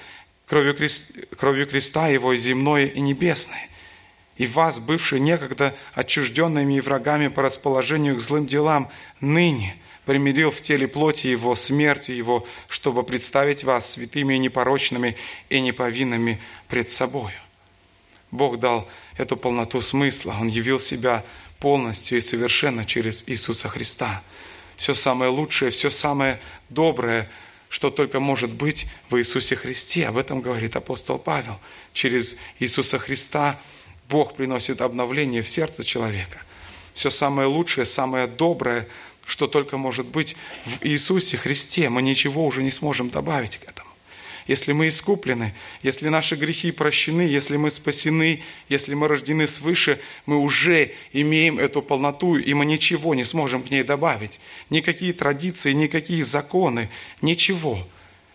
кровью, 0.48 0.74
крест, 0.74 1.12
кровью 1.36 1.66
креста 1.66 2.08
Его 2.08 2.34
земное 2.34 2.86
и 2.86 3.00
небесное, 3.00 3.68
и 4.36 4.46
вас, 4.46 4.78
бывшие 4.78 5.20
некогда 5.20 5.76
отчужденными 5.94 6.74
и 6.74 6.80
врагами 6.80 7.28
по 7.28 7.42
расположению 7.42 8.16
к 8.16 8.20
злым 8.20 8.46
делам, 8.46 8.90
ныне 9.20 9.76
примирил 10.06 10.50
в 10.50 10.60
теле 10.60 10.88
плоти 10.88 11.26
Его, 11.26 11.54
смертью 11.54 12.16
Его, 12.16 12.46
чтобы 12.68 13.02
представить 13.02 13.64
вас 13.64 13.92
святыми 13.92 14.34
и 14.34 14.38
непорочными 14.38 15.16
и 15.50 15.60
неповинными 15.60 16.40
пред 16.68 16.88
собою. 16.90 17.34
Бог 18.30 18.58
дал 18.58 18.88
эту 19.16 19.36
полноту 19.36 19.80
смысла. 19.80 20.36
Он 20.40 20.48
явил 20.48 20.78
себя 20.78 21.24
полностью 21.58 22.18
и 22.18 22.20
совершенно 22.20 22.84
через 22.84 23.24
Иисуса 23.26 23.68
Христа. 23.68 24.22
Все 24.76 24.94
самое 24.94 25.30
лучшее, 25.30 25.70
все 25.70 25.90
самое 25.90 26.40
доброе– 26.70 27.28
что 27.68 27.90
только 27.90 28.20
может 28.20 28.52
быть 28.52 28.86
в 29.10 29.16
Иисусе 29.18 29.56
Христе. 29.56 30.06
Об 30.06 30.16
этом 30.16 30.40
говорит 30.40 30.76
апостол 30.76 31.18
Павел. 31.18 31.58
Через 31.92 32.36
Иисуса 32.58 32.98
Христа 32.98 33.60
Бог 34.08 34.34
приносит 34.34 34.80
обновление 34.80 35.42
в 35.42 35.48
сердце 35.48 35.84
человека. 35.84 36.42
Все 36.94 37.10
самое 37.10 37.46
лучшее, 37.46 37.84
самое 37.84 38.26
доброе, 38.26 38.88
что 39.24 39.46
только 39.46 39.76
может 39.76 40.06
быть 40.06 40.36
в 40.64 40.84
Иисусе 40.84 41.36
Христе. 41.36 41.90
Мы 41.90 42.02
ничего 42.02 42.46
уже 42.46 42.62
не 42.62 42.70
сможем 42.70 43.10
добавить 43.10 43.58
к 43.58 43.64
этому 43.64 43.77
если 44.48 44.72
мы 44.72 44.88
искуплены, 44.88 45.54
если 45.82 46.08
наши 46.08 46.34
грехи 46.34 46.72
прощены, 46.72 47.20
если 47.20 47.58
мы 47.58 47.70
спасены, 47.70 48.42
если 48.70 48.94
мы 48.94 49.06
рождены 49.06 49.46
свыше, 49.46 50.00
мы 50.24 50.38
уже 50.38 50.94
имеем 51.12 51.58
эту 51.58 51.82
полноту, 51.82 52.36
и 52.36 52.54
мы 52.54 52.64
ничего 52.64 53.14
не 53.14 53.24
сможем 53.24 53.62
к 53.62 53.70
ней 53.70 53.82
добавить. 53.82 54.40
Никакие 54.70 55.12
традиции, 55.12 55.72
никакие 55.72 56.24
законы, 56.24 56.90
ничего. 57.20 57.86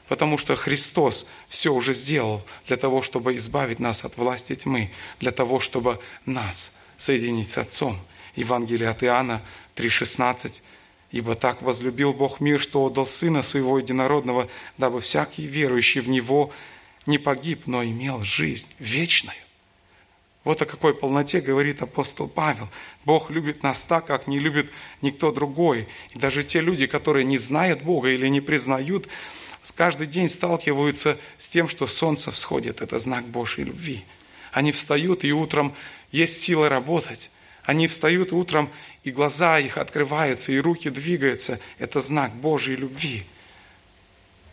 Потому 0.08 0.38
что 0.38 0.56
Христос 0.56 1.28
все 1.48 1.74
уже 1.74 1.96
сделал 1.96 2.46
для 2.68 2.78
того, 2.78 3.02
чтобы 3.02 3.36
избавить 3.36 3.80
нас 3.80 4.06
от 4.06 4.16
власти 4.18 4.54
тьмы, 4.54 4.92
для 5.20 5.32
того, 5.32 5.60
чтобы 5.60 6.00
нас 6.28 6.74
соединить 6.98 7.50
с 7.50 7.58
Отцом. 7.58 7.98
Евангелие 8.36 8.90
от 8.90 9.04
Иоанна 9.04 9.42
3,16 9.76 10.62
Ибо 11.14 11.36
так 11.36 11.62
возлюбил 11.62 12.12
Бог 12.12 12.40
мир, 12.40 12.60
что 12.60 12.84
отдал 12.84 13.06
Сына 13.06 13.44
Своего 13.44 13.78
Единородного, 13.78 14.50
дабы 14.80 15.00
всякий 15.00 15.46
верующий 15.46 16.02
в 16.02 16.10
Него 16.10 16.52
не 17.06 17.20
погиб, 17.20 17.68
но 17.68 17.84
имел 17.84 18.24
жизнь 18.24 18.68
вечную. 18.80 19.38
Вот 20.44 20.60
о 20.64 20.66
какой 20.66 20.96
полноте 20.96 21.40
говорит 21.40 21.84
апостол 21.84 22.28
Павел. 22.28 22.68
Бог 23.06 23.30
любит 23.30 23.62
нас 23.62 23.84
так, 23.84 24.08
как 24.08 24.26
не 24.26 24.40
любит 24.40 24.72
никто 25.04 25.32
другой. 25.32 25.88
И 26.16 26.18
даже 26.18 26.44
те 26.44 26.62
люди, 26.62 26.88
которые 26.88 27.26
не 27.26 27.38
знают 27.38 27.84
Бога 27.84 28.10
или 28.10 28.28
не 28.28 28.42
признают, 28.42 29.08
каждый 29.76 30.08
день 30.08 30.28
сталкиваются 30.28 31.20
с 31.38 31.48
тем, 31.48 31.70
что 31.70 31.86
солнце 31.86 32.32
всходит. 32.32 32.82
Это 32.82 32.98
знак 32.98 33.24
Божьей 33.28 33.66
любви. 33.66 34.04
Они 34.52 34.72
встают, 34.72 35.24
и 35.26 35.32
утром 35.32 35.76
есть 36.12 36.42
сила 36.42 36.70
работать. 36.70 37.30
Они 37.64 37.88
встают 37.88 38.34
утром, 38.34 38.70
и 39.04 39.12
глаза 39.12 39.60
их 39.60 39.78
открываются, 39.78 40.52
и 40.52 40.60
руки 40.60 40.90
двигаются. 40.90 41.60
Это 41.78 42.00
знак 42.00 42.34
Божьей 42.36 42.76
любви. 42.76 43.26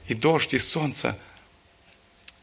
И 0.08 0.14
дождь, 0.14 0.54
и 0.54 0.58
солнце, 0.58 1.18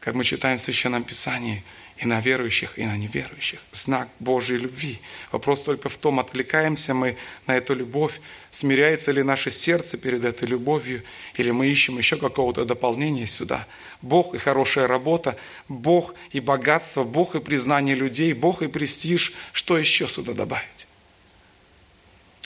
как 0.00 0.14
мы 0.14 0.24
читаем 0.24 0.58
в 0.58 0.62
Священном 0.62 1.04
Писании– 1.04 1.64
и 1.98 2.06
на 2.06 2.20
верующих, 2.20 2.78
и 2.78 2.86
на 2.86 2.96
неверующих. 2.96 3.60
Знак 3.72 4.08
Божьей 4.20 4.58
любви. 4.58 5.00
Вопрос 5.32 5.64
только 5.64 5.88
в 5.88 5.96
том, 5.96 6.20
отвлекаемся 6.20 6.94
мы 6.94 7.16
на 7.46 7.56
эту 7.56 7.74
любовь, 7.74 8.20
смиряется 8.50 9.10
ли 9.10 9.24
наше 9.24 9.50
сердце 9.50 9.98
перед 9.98 10.24
этой 10.24 10.46
любовью, 10.46 11.02
или 11.34 11.50
мы 11.50 11.66
ищем 11.66 11.98
еще 11.98 12.16
какого-то 12.16 12.64
дополнения 12.64 13.26
сюда. 13.26 13.66
Бог 14.00 14.34
и 14.34 14.38
хорошая 14.38 14.86
работа, 14.86 15.36
Бог 15.68 16.14
и 16.30 16.38
богатство, 16.38 17.02
Бог 17.02 17.34
и 17.34 17.40
признание 17.40 17.96
людей, 17.96 18.32
Бог 18.32 18.62
и 18.62 18.68
престиж. 18.68 19.32
Что 19.52 19.76
еще 19.76 20.06
сюда 20.06 20.34
добавить? 20.34 20.86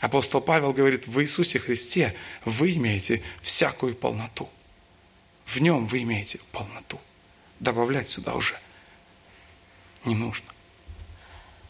Апостол 0.00 0.40
Павел 0.40 0.72
говорит, 0.72 1.06
в 1.06 1.20
Иисусе 1.20 1.58
Христе 1.58 2.14
вы 2.46 2.72
имеете 2.72 3.22
всякую 3.42 3.94
полноту. 3.94 4.48
В 5.44 5.58
нем 5.58 5.86
вы 5.86 6.02
имеете 6.02 6.40
полноту. 6.52 6.98
Добавлять 7.60 8.08
сюда 8.08 8.34
уже– 8.34 8.58
не 10.04 10.14
нужно. 10.14 10.46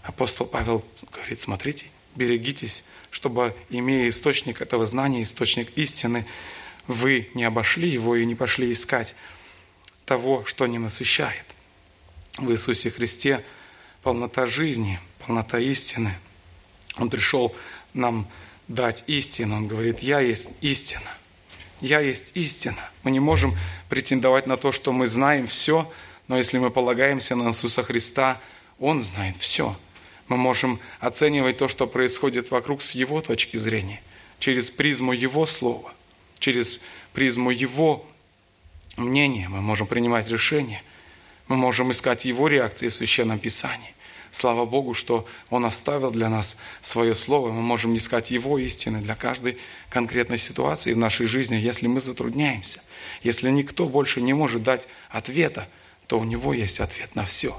Апостол 0.03 0.47
Павел 0.47 0.85
говорит, 1.12 1.39
смотрите, 1.39 1.87
берегитесь, 2.16 2.85
чтобы, 3.11 3.57
имея 3.70 4.09
источник 4.09 4.61
этого 4.61 4.85
знания, 4.87 5.22
источник 5.22 5.76
истины, 5.76 6.26
вы 6.87 7.30
не 7.35 7.45
обошли 7.45 7.89
его 7.89 8.16
и 8.16 8.26
не 8.26 8.35
пошли 8.35 8.72
искать 8.72 9.14
того, 10.05 10.45
что 10.45 10.66
не 10.66 10.78
насыщает. 10.78 11.45
В 12.37 12.51
Иисусе 12.51 12.91
Христе 12.91 13.45
полнота 14.03 14.47
жизни, 14.47 14.99
полнота 15.24 15.59
истины. 15.59 16.14
Он 16.97 17.09
пришел 17.09 17.55
нам 17.95 18.28
дать 18.68 19.05
истину. 19.07 19.57
Он 19.57 19.68
говорит, 19.68 20.01
я 20.01 20.20
есть 20.20 20.51
истина. 20.61 21.11
Я 21.80 22.01
есть 22.01 22.33
истина. 22.35 22.78
Мы 23.03 23.11
не 23.11 23.20
можем 23.20 23.57
претендовать 23.89 24.47
на 24.47 24.57
то, 24.57 24.72
что 24.72 24.93
мы 24.93 25.07
знаем 25.07 25.47
все, 25.47 25.91
но 26.29 26.39
если 26.39 26.59
мы 26.59 26.70
полагаемся 26.70 27.35
на 27.35 27.51
Иисуса 27.51 27.83
Христа, 27.83 28.41
Он 28.79 29.03
знает 29.03 29.37
все. 29.37 29.77
Мы 30.29 30.37
можем 30.37 30.79
оценивать 31.01 31.59
то, 31.59 31.68
что 31.68 31.87
происходит 31.87 32.51
вокруг 32.51 32.83
с 32.83 32.93
Его 32.95 33.20
точки 33.20 33.57
зрения, 33.57 34.01
через 34.39 34.70
призму 34.70 35.12
Его 35.12 35.47
Слова, 35.47 35.93
через 36.39 36.81
призму 37.12 37.51
Его 37.51 38.07
мнения. 38.97 39.49
Мы 39.49 39.61
можем 39.61 39.87
принимать 39.87 40.29
решения, 40.29 40.83
мы 41.49 41.57
можем 41.57 41.91
искать 41.91 42.25
Его 42.25 42.49
реакции 42.49 42.89
в 42.89 42.95
Священном 42.95 43.39
Писании. 43.39 43.95
Слава 44.31 44.64
Богу, 44.64 44.95
что 44.95 45.27
Он 45.51 45.66
оставил 45.66 46.11
для 46.11 46.31
нас 46.31 46.57
свое 46.81 47.14
Слово. 47.14 47.51
Мы 47.51 47.61
можем 47.61 47.95
искать 47.95 48.31
Его 48.31 48.57
истины 48.59 49.01
для 49.01 49.14
каждой 49.16 49.59
конкретной 49.91 50.39
ситуации 50.39 50.95
в 50.95 50.99
нашей 50.99 51.27
жизни, 51.27 51.57
если 51.57 51.89
мы 51.89 52.01
затрудняемся. 52.01 52.81
Если 53.23 53.51
никто 53.51 53.87
больше 53.87 54.23
не 54.23 54.33
может 54.33 54.62
дать 54.62 54.87
ответа– 55.11 55.68
то 56.07 56.18
у 56.18 56.24
Него 56.24 56.53
есть 56.55 56.80
ответ 56.80 57.14
на 57.14 57.24
все. 57.24 57.59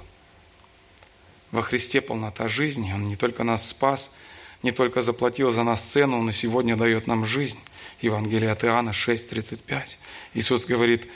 Во 1.51 1.61
Христе 1.61 2.01
полнота 2.01 2.47
жизни. 2.47 2.91
Он 2.93 3.03
не 3.05 3.15
только 3.15 3.43
нас 3.43 3.67
спас, 3.67 4.15
не 4.63 4.71
только 4.71 5.01
заплатил 5.01 5.51
за 5.51 5.63
нас 5.63 5.83
цену, 5.83 6.19
Он 6.19 6.29
и 6.29 6.33
сегодня 6.33 6.75
дает 6.75 7.07
нам 7.07 7.25
жизнь. 7.25 7.59
Евангелие 8.01 8.51
от 8.51 8.63
Иоанна 8.63 8.91
6:35. 8.91 9.97
Иисус 10.33 10.65
говорит, 10.65 11.07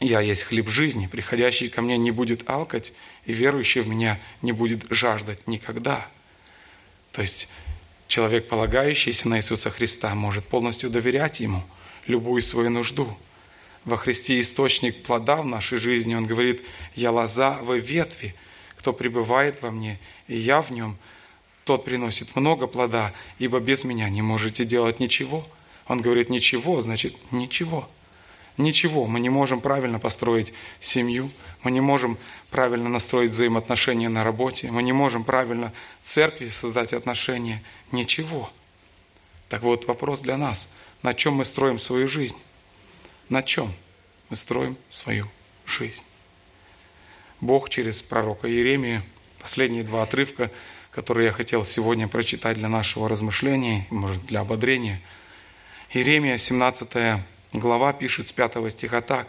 «Я 0.00 0.20
есть 0.20 0.44
хлеб 0.44 0.68
жизни, 0.68 1.06
приходящий 1.06 1.68
ко 1.68 1.82
мне 1.82 1.96
не 1.96 2.10
будет 2.10 2.48
алкать, 2.48 2.92
и 3.24 3.32
верующий 3.32 3.80
в 3.80 3.88
Меня 3.88 4.20
не 4.42 4.52
будет 4.52 4.86
жаждать 4.90 5.46
никогда». 5.46 6.06
То 7.12 7.22
есть 7.22 7.48
человек, 8.06 8.48
полагающийся 8.48 9.28
на 9.28 9.38
Иисуса 9.38 9.70
Христа, 9.70 10.14
может 10.14 10.46
полностью 10.46 10.90
доверять 10.90 11.40
Ему 11.40 11.64
любую 12.06 12.42
свою 12.42 12.70
нужду– 12.70 13.16
во 13.88 13.96
Христе 13.96 14.40
источник 14.40 15.02
плода 15.02 15.36
в 15.36 15.46
нашей 15.46 15.78
жизни. 15.78 16.14
Он 16.14 16.26
говорит, 16.26 16.62
я 16.94 17.10
лоза, 17.10 17.58
вы 17.62 17.80
ветви, 17.80 18.34
кто 18.76 18.92
пребывает 18.92 19.62
во 19.62 19.70
мне, 19.70 19.98
и 20.28 20.36
я 20.36 20.62
в 20.62 20.70
нем, 20.70 20.96
тот 21.64 21.84
приносит 21.84 22.36
много 22.36 22.66
плода, 22.66 23.12
ибо 23.38 23.60
без 23.60 23.84
меня 23.84 24.08
не 24.08 24.22
можете 24.22 24.64
делать 24.64 25.00
ничего. 25.00 25.46
Он 25.86 26.00
говорит, 26.00 26.30
ничего, 26.30 26.80
значит, 26.80 27.16
ничего. 27.30 27.88
Ничего. 28.56 29.06
Мы 29.06 29.20
не 29.20 29.30
можем 29.30 29.60
правильно 29.60 29.98
построить 29.98 30.52
семью, 30.80 31.30
мы 31.62 31.70
не 31.70 31.80
можем 31.80 32.18
правильно 32.50 32.88
настроить 32.88 33.30
взаимоотношения 33.30 34.08
на 34.08 34.24
работе, 34.24 34.70
мы 34.70 34.82
не 34.82 34.92
можем 34.92 35.24
правильно 35.24 35.72
церкви 36.02 36.48
создать 36.48 36.92
отношения. 36.92 37.62
Ничего. 37.92 38.50
Так 39.48 39.62
вот, 39.62 39.86
вопрос 39.86 40.20
для 40.20 40.36
нас. 40.36 40.70
На 41.02 41.14
чем 41.14 41.34
мы 41.34 41.44
строим 41.44 41.78
свою 41.78 42.08
жизнь? 42.08 42.36
На 43.28 43.42
чем 43.42 43.72
мы 44.30 44.36
строим 44.36 44.76
свою 44.88 45.28
жизнь? 45.66 46.02
Бог 47.40 47.68
через 47.68 48.00
пророка 48.00 48.48
Иеремия, 48.48 49.02
последние 49.40 49.84
два 49.84 50.02
отрывка, 50.02 50.50
которые 50.90 51.26
я 51.26 51.32
хотел 51.32 51.64
сегодня 51.64 52.08
прочитать 52.08 52.56
для 52.56 52.68
нашего 52.68 53.08
размышления, 53.08 53.86
может, 53.90 54.24
для 54.24 54.40
ободрения. 54.40 55.00
Иеремия, 55.92 56.38
17 56.38 57.22
глава, 57.52 57.92
пишет 57.92 58.28
с 58.28 58.32
5 58.32 58.72
стиха 58.72 59.00
так. 59.02 59.28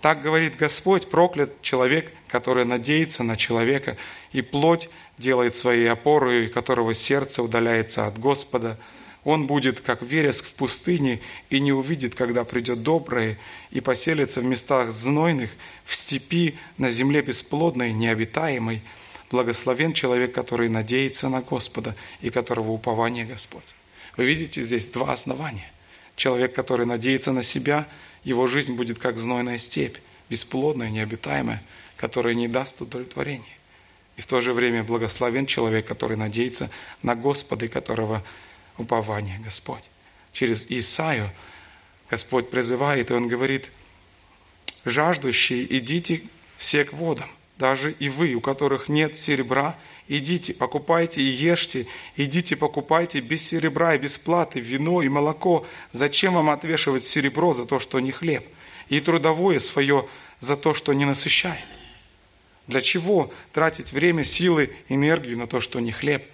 «Так 0.00 0.22
говорит 0.22 0.56
Господь, 0.56 1.08
проклят 1.08 1.62
человек, 1.62 2.12
который 2.28 2.64
надеется 2.64 3.24
на 3.24 3.36
человека, 3.36 3.96
и 4.30 4.40
плоть 4.40 4.88
делает 5.18 5.56
своей 5.56 5.90
опорой, 5.90 6.48
которого 6.48 6.94
сердце 6.94 7.42
удаляется 7.42 8.06
от 8.06 8.18
Господа, 8.18 8.78
он 9.26 9.48
будет, 9.48 9.80
как 9.80 10.02
вереск 10.02 10.46
в 10.46 10.54
пустыне, 10.54 11.20
и 11.50 11.58
не 11.58 11.72
увидит, 11.72 12.14
когда 12.14 12.44
придет 12.44 12.84
доброе, 12.84 13.36
и 13.72 13.80
поселится 13.80 14.40
в 14.40 14.44
местах 14.44 14.92
знойных, 14.92 15.50
в 15.84 15.96
степи, 15.96 16.56
на 16.78 16.92
земле 16.92 17.22
бесплодной, 17.22 17.92
необитаемой. 17.92 18.82
Благословен 19.32 19.94
человек, 19.94 20.32
который 20.32 20.68
надеется 20.68 21.28
на 21.28 21.40
Господа 21.40 21.96
и 22.20 22.30
которого 22.30 22.70
упование 22.70 23.24
Господь. 23.24 23.64
Вы 24.16 24.26
видите 24.26 24.62
здесь 24.62 24.88
два 24.90 25.12
основания. 25.12 25.72
Человек, 26.14 26.54
который 26.54 26.86
надеется 26.86 27.32
на 27.32 27.42
себя, 27.42 27.88
его 28.22 28.46
жизнь 28.46 28.74
будет 28.74 29.00
как 29.00 29.18
знойная 29.18 29.58
степь, 29.58 29.96
бесплодная, 30.30 30.88
необитаемая, 30.88 31.64
которая 31.96 32.34
не 32.34 32.46
даст 32.46 32.80
удовлетворения. 32.80 33.56
И 34.16 34.20
в 34.20 34.26
то 34.26 34.40
же 34.40 34.52
время 34.52 34.84
благословен 34.84 35.46
человек, 35.46 35.84
который 35.84 36.16
надеется 36.16 36.70
на 37.02 37.16
Господа 37.16 37.66
и 37.66 37.68
которого 37.68 38.22
упование, 38.78 39.38
Господь. 39.38 39.82
Через 40.32 40.66
Исаию 40.68 41.30
Господь 42.10 42.50
призывает, 42.50 43.10
и 43.10 43.14
Он 43.14 43.28
говорит, 43.28 43.72
жаждущие, 44.84 45.78
идите 45.78 46.22
все 46.56 46.84
к 46.84 46.92
водам, 46.92 47.28
даже 47.58 47.92
и 47.92 48.08
вы, 48.08 48.34
у 48.34 48.40
которых 48.40 48.88
нет 48.88 49.16
серебра, 49.16 49.76
идите, 50.08 50.54
покупайте 50.54 51.22
и 51.22 51.24
ешьте, 51.24 51.86
идите, 52.16 52.56
покупайте 52.56 53.20
без 53.20 53.46
серебра 53.46 53.94
и 53.94 53.98
без 53.98 54.18
платы 54.18 54.60
вино 54.60 55.02
и 55.02 55.08
молоко. 55.08 55.66
Зачем 55.92 56.34
вам 56.34 56.50
отвешивать 56.50 57.04
серебро 57.04 57.52
за 57.52 57.64
то, 57.64 57.78
что 57.78 57.98
не 57.98 58.12
хлеб, 58.12 58.46
и 58.88 59.00
трудовое 59.00 59.58
свое 59.58 60.06
за 60.38 60.56
то, 60.56 60.74
что 60.74 60.92
не 60.92 61.04
насыщает? 61.04 61.64
Для 62.66 62.80
чего 62.80 63.32
тратить 63.52 63.92
время, 63.92 64.24
силы, 64.24 64.70
энергию 64.88 65.38
на 65.38 65.46
то, 65.46 65.60
что 65.60 65.80
не 65.80 65.92
хлеб? 65.92 66.24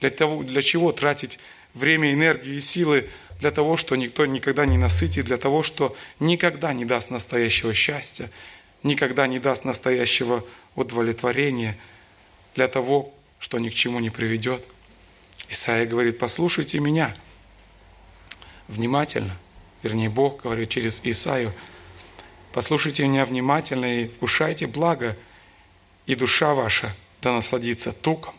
Для, 0.00 0.10
того, 0.10 0.42
для 0.42 0.62
чего 0.62 0.92
тратить 0.92 1.38
время, 1.78 2.12
энергию 2.12 2.56
и 2.56 2.60
силы 2.60 3.08
для 3.40 3.50
того, 3.50 3.76
что 3.76 3.96
никто 3.96 4.26
никогда 4.26 4.66
не 4.66 4.76
насытит, 4.76 5.24
для 5.24 5.38
того, 5.38 5.62
что 5.62 5.96
никогда 6.20 6.72
не 6.72 6.84
даст 6.84 7.10
настоящего 7.10 7.72
счастья, 7.72 8.30
никогда 8.82 9.26
не 9.26 9.38
даст 9.38 9.64
настоящего 9.64 10.44
удовлетворения, 10.74 11.78
для 12.54 12.68
того, 12.68 13.14
что 13.38 13.58
ни 13.58 13.68
к 13.68 13.74
чему 13.74 14.00
не 14.00 14.10
приведет. 14.10 14.64
Исаия 15.48 15.86
говорит, 15.86 16.18
послушайте 16.18 16.80
меня 16.80 17.14
внимательно, 18.66 19.36
вернее, 19.82 20.10
Бог 20.10 20.42
говорит 20.42 20.68
через 20.68 21.00
Исаию, 21.04 21.52
послушайте 22.52 23.06
меня 23.06 23.24
внимательно 23.24 24.02
и 24.02 24.08
вкушайте 24.08 24.66
благо, 24.66 25.16
и 26.06 26.14
душа 26.14 26.54
ваша 26.54 26.94
да 27.22 27.32
насладится 27.32 27.92
туком, 27.92 28.34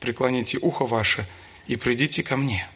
преклоните 0.00 0.58
ухо 0.60 0.84
ваше– 0.84 1.26
и 1.66 1.76
придите 1.76 2.22
ко 2.22 2.36
мне, 2.36 2.68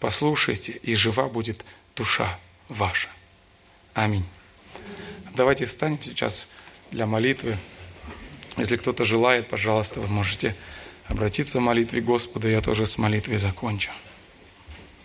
послушайте, 0.00 0.72
и 0.72 0.94
жива 0.94 1.28
будет 1.28 1.64
душа 1.96 2.38
ваша. 2.68 3.08
Аминь. 3.94 4.24
Давайте 5.34 5.66
встанем 5.66 5.98
сейчас 6.02 6.48
для 6.90 7.06
молитвы. 7.06 7.56
Если 8.56 8.76
кто-то 8.76 9.04
желает, 9.04 9.48
пожалуйста, 9.48 10.00
вы 10.00 10.08
можете 10.08 10.54
обратиться 11.06 11.58
в 11.58 11.62
молитве 11.62 12.00
к 12.00 12.04
Господу. 12.04 12.48
Я 12.48 12.60
тоже 12.60 12.86
с 12.86 12.98
молитвой 12.98 13.38
закончу. 13.38 13.90